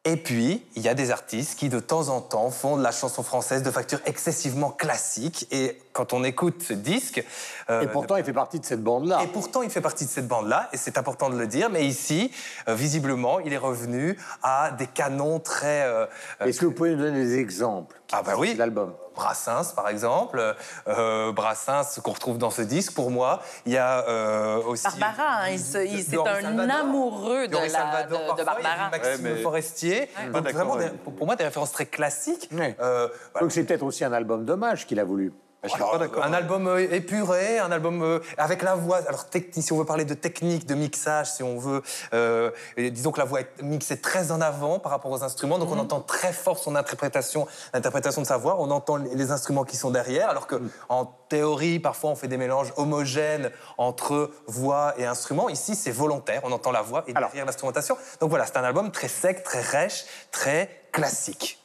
[0.06, 2.90] Et puis, il y a des artistes qui, de temps en temps, font de la
[2.90, 5.46] chanson française de facture excessivement classique.
[5.50, 7.22] Et quand on écoute ce disque...
[7.68, 9.20] euh, Et pourtant, il fait partie de cette bande-là.
[9.22, 11.68] et pourtant, il fait partie de cette bande-là, et c'est important de le dire.
[11.68, 12.32] Mais ici,
[12.66, 15.82] euh, visiblement, il est revenu à des canons très...
[15.82, 16.06] euh,
[16.40, 18.54] euh, Est-ce que vous pouvez nous donner des exemples Ah bah oui.
[18.56, 18.94] L'album?
[19.24, 20.54] Brassens, par exemple.
[20.88, 23.42] Euh, Brassens, qu'on retrouve dans ce disque, pour moi.
[23.66, 24.84] Il y a euh, aussi...
[24.98, 26.76] Barbara, hein, c'est Henri un Salvador.
[26.80, 28.90] amoureux de, la, Salvador, de, de parfois, il y a Barbara.
[28.90, 30.06] Maxime Ouais, mais- Forestier.
[30.32, 32.48] Pas Donc, vraiment, avec des- pour pour moi, des références très classiques.
[32.80, 33.08] Euh,
[33.40, 35.32] Donc c'est peut-être aussi un album d'hommage qu'il a voulu.
[35.62, 38.98] Alors, un album euh, épuré, un album euh, avec la voix.
[39.06, 41.82] Alors, si on veut parler de technique, de mixage, si on veut,
[42.14, 45.70] euh, disons que la voix est mixée très en avant par rapport aux instruments, donc
[45.70, 48.56] on entend très fort son interprétation, l'interprétation de sa voix.
[48.58, 52.38] On entend les instruments qui sont derrière, alors que en théorie, parfois, on fait des
[52.38, 55.48] mélanges homogènes entre voix et instruments.
[55.50, 56.40] Ici, c'est volontaire.
[56.44, 57.96] On entend la voix et derrière l'instrumentation.
[58.20, 61.59] Donc voilà, c'est un album très sec, très rêche, très classique.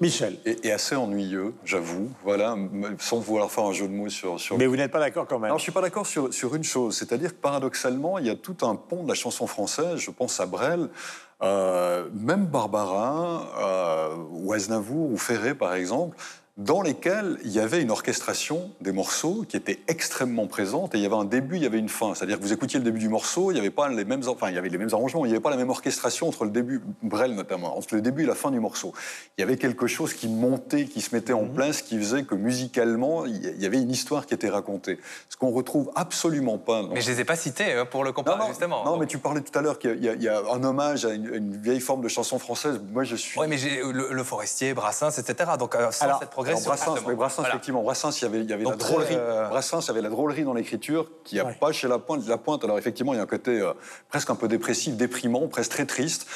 [0.00, 0.38] Michel.
[0.44, 2.56] Et, et assez ennuyeux, j'avoue, voilà,
[2.98, 4.38] sans vouloir faire un jeu de mots sur...
[4.38, 4.58] sur...
[4.58, 5.50] Mais vous n'êtes pas d'accord quand même.
[5.50, 8.36] Non, je suis pas d'accord sur, sur une chose, c'est-à-dire que paradoxalement, il y a
[8.36, 10.88] tout un pont de la chanson française, je pense à Brel,
[11.42, 16.16] euh, même Barbara, euh, ou Aznavour, ou Ferré par exemple,
[16.58, 21.02] dans lesquels il y avait une orchestration des morceaux qui était extrêmement présente et il
[21.04, 22.14] y avait un début, il y avait une fin.
[22.16, 24.48] C'est-à-dire que vous écoutiez le début du morceau, il n'y avait pas les mêmes, enfin
[24.48, 26.50] il y avait les mêmes arrangements, il n'y avait pas la même orchestration entre le
[26.50, 28.92] début, Brel notamment, entre le début et la fin du morceau.
[29.36, 32.34] Il y avait quelque chose qui montait, qui se mettait en place, qui faisait que
[32.34, 34.98] musicalement il y avait une histoire qui était racontée.
[35.28, 36.82] Ce qu'on retrouve absolument pas.
[36.82, 38.84] Dans Mais je les ai pas cités euh, pour le comparer, justement.
[38.84, 41.04] non, mais tu parlais tout à l'heure qu'il y, a- il y a un hommage
[41.04, 42.80] à une, une vieille forme de chanson française.
[42.92, 43.38] Moi, je suis.
[43.38, 45.50] Oui, mais j'ai le, le Forestier, Brassens, etc.
[45.56, 47.08] Donc, euh, sans Alors, cette alors, Brassens, justement.
[47.08, 47.54] mais Brassens, Voilà.
[47.54, 49.14] effectivement, Brassens, il y avait, il y avait Donc, la drôlerie.
[49.16, 52.26] euh, Brassens, avait la drôlerie dans l'écriture qu'il n'y a pas chez La Pointe.
[52.26, 53.72] La Pointe, alors effectivement, il y a un côté euh,
[54.08, 56.26] presque un peu dépressif, déprimant, presque très triste.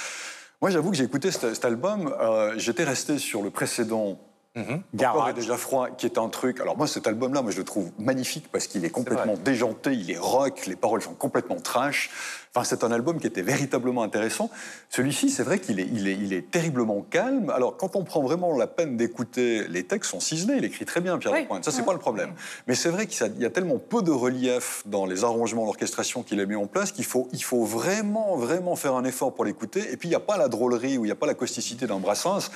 [0.60, 2.14] Moi, j'avoue que j'ai écouté cet, cet album.
[2.20, 4.18] euh, J'étais resté sur le précédent
[4.54, 6.60] Encore et déjà froid, qui est un truc.
[6.60, 10.10] Alors moi, cet album-là, moi, je le trouve magnifique parce qu'il est complètement déjanté, il
[10.10, 12.10] est rock, les paroles sont complètement trash.
[12.55, 14.50] Enfin, c'est un album qui était véritablement intéressant.
[14.90, 17.48] Celui-ci, c'est vrai qu'il est, il est, il est terriblement calme.
[17.48, 21.00] Alors, quand on prend vraiment la peine d'écouter, les textes sont ciselés, il écrit très
[21.00, 21.64] bien, Pierre Lapointe.
[21.64, 22.34] Ça, c'est pas le problème.
[22.66, 26.40] Mais c'est vrai qu'il y a tellement peu de relief dans les arrangements, l'orchestration qu'il
[26.40, 29.90] a mis en place qu'il faut, il faut vraiment, vraiment faire un effort pour l'écouter.
[29.90, 31.86] Et puis, il n'y a pas la drôlerie ou il n'y a pas la causticité
[31.86, 32.50] d'un Brassens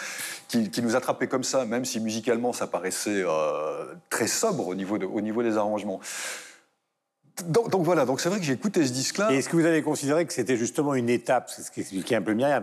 [0.49, 4.75] qui, qui, nous attrapait comme ça, même si musicalement ça paraissait euh, très sobre au
[4.75, 6.01] niveau, de, au niveau des arrangements.
[7.45, 9.31] Donc, donc, voilà, donc c'est vrai que j'ai écouté ce disque-là.
[9.31, 11.51] Et est-ce que vous avez considéré que c'était justement une étape?
[11.55, 12.63] C'est ce qui expliquait un peu Myriam.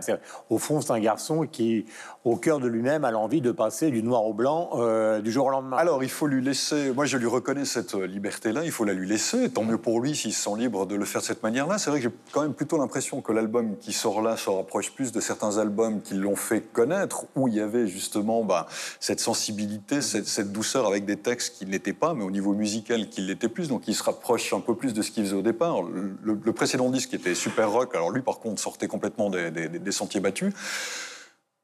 [0.50, 1.86] Au fond, c'est un garçon qui,
[2.24, 5.46] au cœur de lui-même, a l'envie de passer du noir au blanc euh, du jour
[5.46, 5.76] au lendemain.
[5.76, 6.92] Alors, il faut lui laisser.
[6.92, 8.62] Moi, je lui reconnais cette liberté-là.
[8.64, 9.48] Il faut la lui laisser.
[9.48, 11.78] Tant mieux pour lui s'il se sent libre de le faire de cette manière-là.
[11.78, 14.90] C'est vrai que j'ai quand même plutôt l'impression que l'album qui sort là se rapproche
[14.90, 18.66] plus de certains albums qui l'ont fait connaître, où il y avait justement bah,
[18.98, 22.54] cette sensibilité, cette, cette, douceur avec des textes qui ne l'étaient pas, mais au niveau
[22.54, 23.68] musical qui l'étaient plus.
[23.68, 25.82] Donc, il se rapproche un peu plus de ce qu'il faisait au départ.
[25.82, 29.68] Le, le, précédent disque était super rock, alors lui par contre sortait complètement des, des,
[29.68, 30.52] des sentiers battus.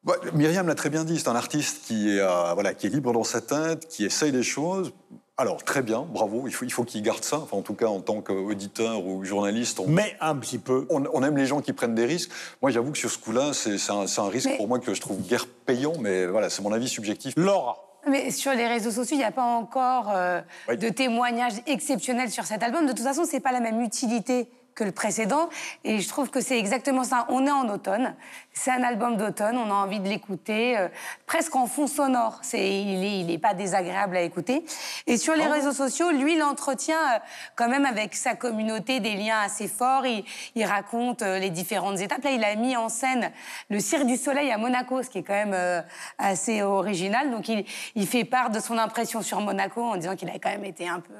[0.02, 2.90] Bah, Myriam l'a très bien dit, c'est un artiste qui est, euh, voilà, qui est
[2.90, 4.92] libre dans sa tête, qui essaye des choses.
[5.36, 7.38] Alors, très bien, bravo, il faut, il faut qu'il garde ça.
[7.38, 9.80] Enfin, en tout cas, en tant qu'auditeur ou journaliste.
[9.80, 10.86] On, Mais un petit peu.
[10.90, 12.30] On, on, aime les gens qui prennent des risques.
[12.62, 14.56] Moi, j'avoue que sur ce coup-là, c'est un, un, risque mais...
[14.56, 17.34] pour moi que je trouve guère payant, mais voilà, c'est mon avis subjectif.
[17.36, 20.76] Laura mais sur les réseaux sociaux, il n'y a pas encore euh, oui.
[20.76, 22.86] de témoignages exceptionnels sur cet album.
[22.86, 25.48] De toute façon, c'est pas la même utilité que le précédent.
[25.84, 27.26] Et je trouve que c'est exactement ça.
[27.28, 28.14] On est en automne.
[28.62, 29.56] C'est un album d'automne.
[29.56, 30.88] On a envie de l'écouter euh,
[31.24, 32.40] presque en fond sonore.
[32.42, 34.66] C'est, il n'est il est pas désagréable à écouter.
[35.06, 35.50] Et sur les oh.
[35.50, 37.18] réseaux sociaux, lui, il entretient euh,
[37.56, 40.04] quand même avec sa communauté des liens assez forts.
[40.04, 42.22] Il, il raconte euh, les différentes étapes.
[42.22, 43.30] Là, il a mis en scène
[43.70, 45.80] le Cirque du Soleil à Monaco, ce qui est quand même euh,
[46.18, 47.30] assez original.
[47.30, 50.50] Donc, il, il, fait part de son impression sur Monaco en disant qu'il a quand
[50.50, 51.14] même été un peu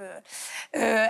[0.76, 1.06] euh,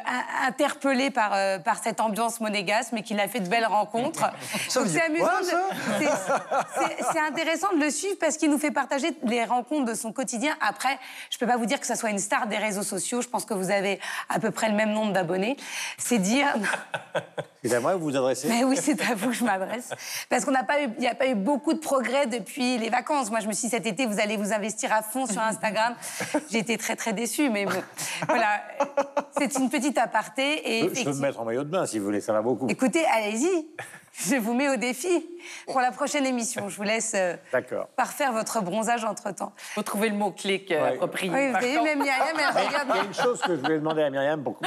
[0.47, 1.33] interpellé par,
[1.65, 4.31] par cette ambiance monégasque, mais qu'il a fait de belles rencontres.
[4.77, 5.27] Donc, c'est amusant.
[5.27, 6.20] Ouais, de,
[7.13, 10.57] c'est intéressant de le suivre parce qu'il nous fait partager les rencontres de son quotidien.
[10.61, 10.99] Après,
[11.31, 13.23] je peux pas vous dire que ça soit une star des réseaux sociaux.
[13.23, 15.57] Je pense que vous avez à peu près le même nombre d'abonnés.
[15.99, 16.47] C'est dire.
[17.63, 19.91] C'est à moi que vous vous adressez Mais oui, c'est à vous que je m'adresse.
[20.31, 22.89] Parce qu'on n'a pas eu, il n'y a pas eu beaucoup de progrès depuis les
[22.89, 23.31] vacances.
[23.31, 25.95] Moi, je me suis dit, cet été, vous allez vous investir à fond sur Instagram.
[26.51, 27.51] J'ai été très, très déçue.
[27.51, 27.83] Mais bon,
[28.29, 28.63] voilà.
[29.37, 30.79] C'est une petite aparté.
[30.79, 32.67] Et je peux me mettre en maillot de bain si vous voulez, ça va beaucoup.
[32.69, 33.67] Écoutez, allez-y.
[34.13, 35.27] Je vous mets au défi
[35.67, 36.69] pour la prochaine émission.
[36.69, 37.37] Je vous laisse euh,
[37.97, 39.53] parfaire votre bronzage entre-temps.
[39.57, 40.95] Il faut trouver le mot-clic euh, ouais.
[40.95, 41.33] approprié.
[41.33, 42.89] Oui, vous voyez, même Myriam, elle regarde.
[42.91, 44.43] Il y a une chose que je voulais demander à Myriam.
[44.43, 44.59] Pour...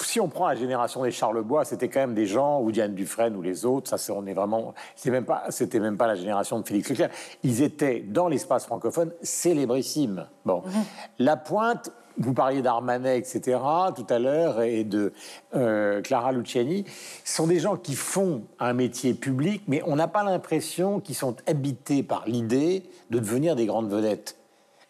[0.00, 3.36] Si on prend la génération des Charlebois, c'était quand même des gens, ou Diane Dufresne
[3.36, 4.74] ou les autres, ça, on est vraiment...
[4.96, 7.10] C'était même, pas, même pas la génération de Félix Leclerc.
[7.42, 10.26] Ils étaient, dans l'espace francophone, célébrissimes.
[10.44, 10.62] Bon.
[10.66, 10.84] -hmm.
[11.18, 13.58] La pointe, vous parliez d'Armanet, etc.,
[13.94, 15.12] tout à l'heure, et de
[15.54, 16.84] euh, Clara Luciani,
[17.24, 21.14] ce sont des gens qui font un métier public, mais on n'a pas l'impression qu'ils
[21.14, 24.38] sont habités par l'idée de devenir des grandes vedettes.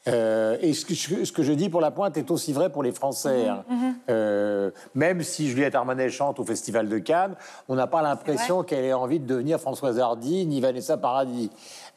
[0.09, 2.83] Euh, et ce que, ce que, je dis pour la pointe est aussi vrai pour
[2.83, 3.49] les Français.
[3.49, 3.65] Hein.
[3.69, 3.95] Mm -hmm.
[4.11, 7.35] euh, même si Juliette Armanet chante au Festival de Cannes,
[7.69, 11.51] on n'a pas l'impression qu'elle ait envie de devenir Françoise Hardy ni Vanessa Paradis.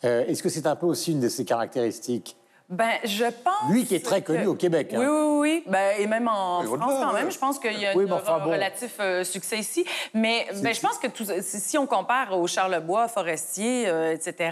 [0.04, 2.36] Euh, Est-ce que c'est un peu aussi une de ses caractéristiques?
[2.72, 3.70] Ben, je pense.
[3.70, 4.48] Lui qui est très connu que...
[4.48, 4.94] au Québec.
[4.94, 5.00] Hein.
[5.00, 5.64] Oui, oui, oui.
[5.68, 7.30] Ben, et même en France, quand même.
[7.30, 8.52] Je pense qu'il y a oui, un enfin, bon.
[8.52, 9.86] relatif euh, succès ici.
[10.14, 14.52] Mais ben, je pense que tout, si on compare au Charlebois, Forestier, euh, etc.,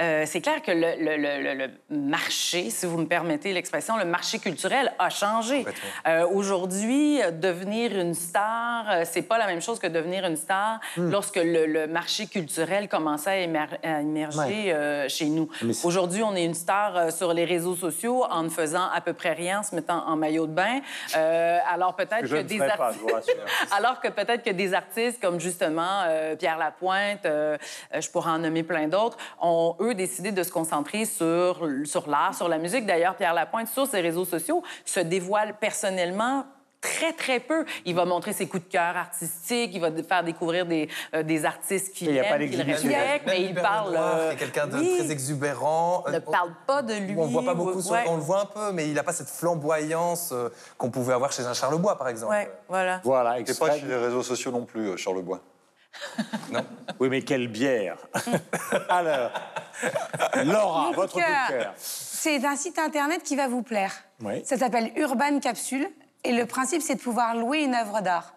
[0.00, 4.04] euh, c'est clair que le, le, le, le, marché, si vous me permettez l'expression, le
[4.04, 5.66] marché culturel a changé.
[6.06, 11.10] Euh, Aujourd'hui, devenir une star, c'est pas la même chose que devenir une star mm.
[11.10, 15.06] lorsque le, marché culturel commençait à, émer à émerger ouais.
[15.08, 15.48] chez nous.
[15.82, 19.32] Aujourd'hui, on est une star sur les réseaux sociaux en ne faisant à peu près
[19.32, 20.80] rien, en se mettant en maillot de bain.
[21.16, 23.02] Euh, alors peut-être que, que des artistes...
[23.76, 27.56] alors que peut-être que des artistes comme justement euh, Pierre Lapointe, euh,
[27.98, 32.34] je pourrais en nommer plein d'autres, ont eux décidé de se concentrer sur sur l'art,
[32.34, 32.86] sur la musique.
[32.86, 36.44] D'ailleurs, Pierre Lapointe sur ses réseaux sociaux se dévoile personnellement
[36.80, 37.64] très, très peu.
[37.84, 41.44] Il va montrer ses coups de cœur artistiques, il va faire découvrir des, euh, des
[41.44, 43.96] artistes qu'il aime, qu'il respecte, mais il parle...
[43.96, 46.04] Euh, quelqu'un de oui, très exubérant.
[46.06, 47.14] Il ne parle pas de lui.
[47.16, 47.92] On voit pas beaucoup, sur...
[47.92, 48.04] ouais.
[48.06, 51.32] on le voit un peu, mais il n'a pas cette flamboyance euh, qu'on pouvait avoir
[51.32, 52.32] chez un Charlebois, par exemple.
[52.32, 53.00] Ouais, voilà.
[53.04, 55.40] Voilà, C'est pas chez les réseaux sociaux non plus, Charlebois.
[56.52, 56.64] non
[57.00, 57.96] Oui, mais quelle bière
[58.88, 59.30] Alors,
[60.44, 61.72] Laura, votre coup de cœur.
[61.76, 63.92] C'est un site internet qui va vous plaire.
[64.22, 64.44] Oui.
[64.44, 65.88] Ça s'appelle Urban Capsule.
[66.24, 68.34] Et le principe, c'est de pouvoir louer une œuvre d'art.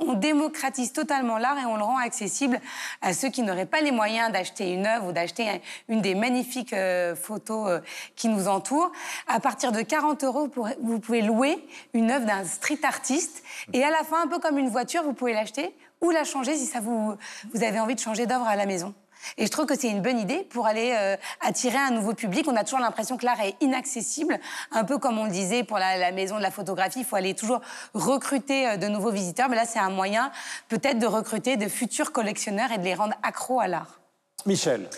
[0.00, 2.58] On démocratise totalement l'art et on le rend accessible
[3.02, 5.58] à ceux qui n'auraient pas les moyens d'acheter une œuvre ou d'acheter un-
[5.90, 7.80] une des magnifiques euh, photos euh,
[8.16, 8.90] qui nous entourent.
[9.28, 10.48] À partir de 40 euros,
[10.80, 13.42] vous pouvez louer une œuvre d'un street artiste
[13.74, 16.56] et à la fin, un peu comme une voiture, vous pouvez l'acheter ou la changer
[16.56, 17.14] si ça vous,
[17.52, 18.94] vous avez envie de changer d'œuvre à la maison.
[19.38, 22.46] Et je trouve que c'est une bonne idée pour aller euh, attirer un nouveau public.
[22.48, 24.38] On a toujours l'impression que l'art est inaccessible,
[24.72, 27.00] un peu comme on le disait pour la, maison de la photographie.
[27.00, 27.60] Il faut aller toujours
[27.94, 29.48] recruter euh, de nouveaux visiteurs.
[29.48, 30.30] Mais là, c'est un moyen
[30.68, 34.00] peut-être de recruter de futurs collectionneurs et de les rendre accros à l'art.
[34.46, 34.88] Michel.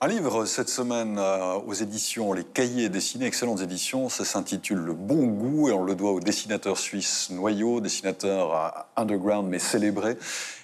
[0.00, 4.08] Un livre cette semaine euh, aux éditions Les Cahiers dessinés, excellentes éditions.
[4.08, 8.68] Ça s'intitule Le Bon Goût et on le doit au dessinateur suisse Noyau, dessinateur euh,
[8.94, 10.16] underground mais célébré.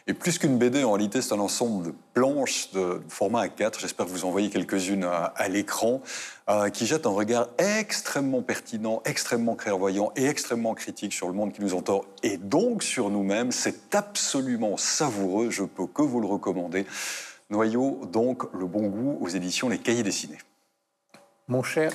[0.06, 3.80] Et plus qu'une BD, en réalité, c'est un ensemble de planches de format A4.
[3.80, 6.00] J'espère que vous en voyez quelques-unes à, à l'écran,
[6.48, 11.52] euh, qui jettent un regard extrêmement pertinent, extrêmement clairvoyant et extrêmement critique sur le monde
[11.52, 13.50] qui nous entoure et donc sur nous-mêmes.
[13.50, 15.50] C'est absolument savoureux.
[15.50, 16.86] Je peux que vous le recommander.
[17.50, 20.38] Noyau, donc, Le Bon Goût aux éditions Les Cahiers dessinés.
[21.48, 21.92] Mon cher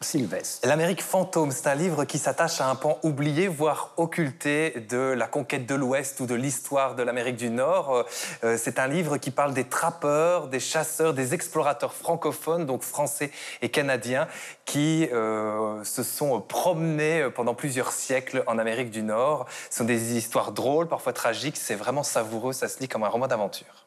[0.00, 0.66] Sylvestre.
[0.66, 5.26] L'Amérique fantôme, c'est un livre qui s'attache à un pan oublié, voire occulté de la
[5.26, 8.04] conquête de l'Ouest ou de l'histoire de l'Amérique du Nord.
[8.44, 13.32] Euh, c'est un livre qui parle des trappeurs, des chasseurs, des explorateurs francophones, donc français
[13.60, 14.28] et canadiens,
[14.64, 19.46] qui euh, se sont promenés pendant plusieurs siècles en Amérique du Nord.
[19.68, 21.56] Ce sont des histoires drôles, parfois tragiques.
[21.56, 23.77] C'est vraiment savoureux, ça se lit comme un roman d'aventure.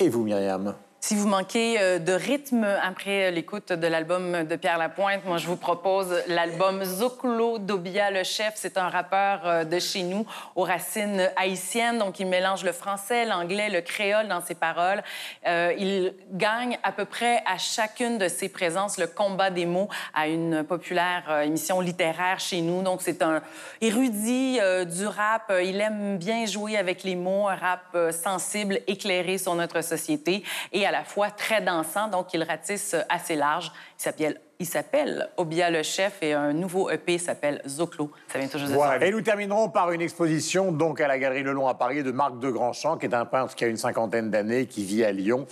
[0.00, 0.76] Et vous, Myriam?
[1.00, 5.46] Si vous manquez euh, de rythme après l'écoute de l'album de Pierre Lapointe, moi, je
[5.46, 8.54] vous propose l'album Zoclo d'Obia le Chef.
[8.56, 10.26] C'est un rappeur euh, de chez nous,
[10.56, 11.98] aux racines haïtiennes.
[11.98, 15.04] Donc, il mélange le français, l'anglais, le créole dans ses paroles.
[15.46, 19.88] Euh, il gagne à peu près à chacune de ses présences le combat des mots
[20.14, 22.82] à une populaire émission littéraire chez nous.
[22.82, 23.40] Donc, c'est un
[23.80, 25.52] érudit du rap.
[25.62, 30.42] Il aime bien jouer avec les mots, un rap sensible, éclairé sur notre société
[30.72, 32.08] et à la fois très dansant.
[32.08, 33.70] Donc, il ratisse assez large.
[33.98, 38.10] Il s'appelle il s'appelle Obia le chef et un nouveau EP s'appelle Zoclo.
[38.26, 39.06] Ça vient toujours de Voilà.
[39.06, 42.40] Et nous terminerons par une exposition donc à la Galerie Lelon à Paris de Marc
[42.40, 45.46] de Grandchamp, qui est un peintre qui a une cinquantaine d'années, qui vit à Lyon,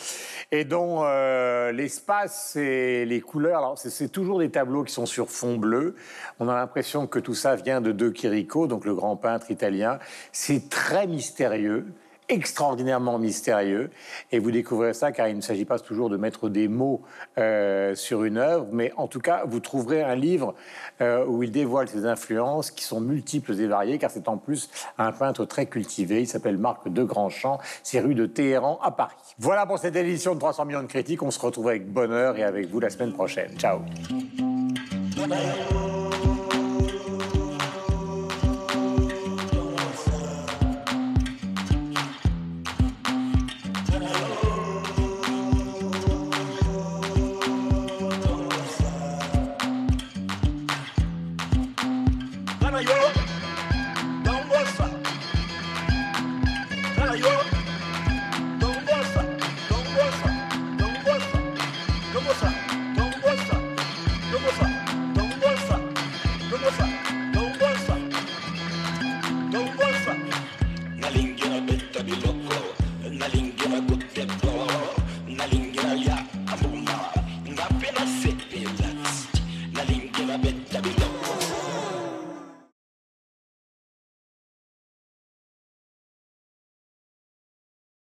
[0.50, 5.56] et dont euh, l'espace et les couleurs, c'est toujours des tableaux qui sont sur fond
[5.56, 5.94] bleu.
[6.40, 10.00] On a l'impression que tout ça vient de De Chirico, donc le grand peintre italien.
[10.32, 11.86] C'est très mystérieux
[12.28, 13.90] extraordinairement mystérieux.
[14.32, 17.02] Et vous découvrez ça car il ne s'agit pas toujours de mettre des mots
[17.38, 20.54] euh, sur une œuvre mais en tout cas vous trouverez un livre
[21.00, 24.70] euh, où il dévoile ses influences qui sont multiples et variées car c'est en plus
[24.98, 26.20] un peintre très cultivé.
[26.22, 27.58] Il s'appelle Marc de Grandchamp.
[27.82, 29.14] C'est rue de Téhéran à Paris.
[29.38, 31.22] Voilà pour cette édition de 300 millions de critiques.
[31.22, 33.56] On se retrouve avec bonheur et avec vous la semaine prochaine.
[33.58, 33.80] Ciao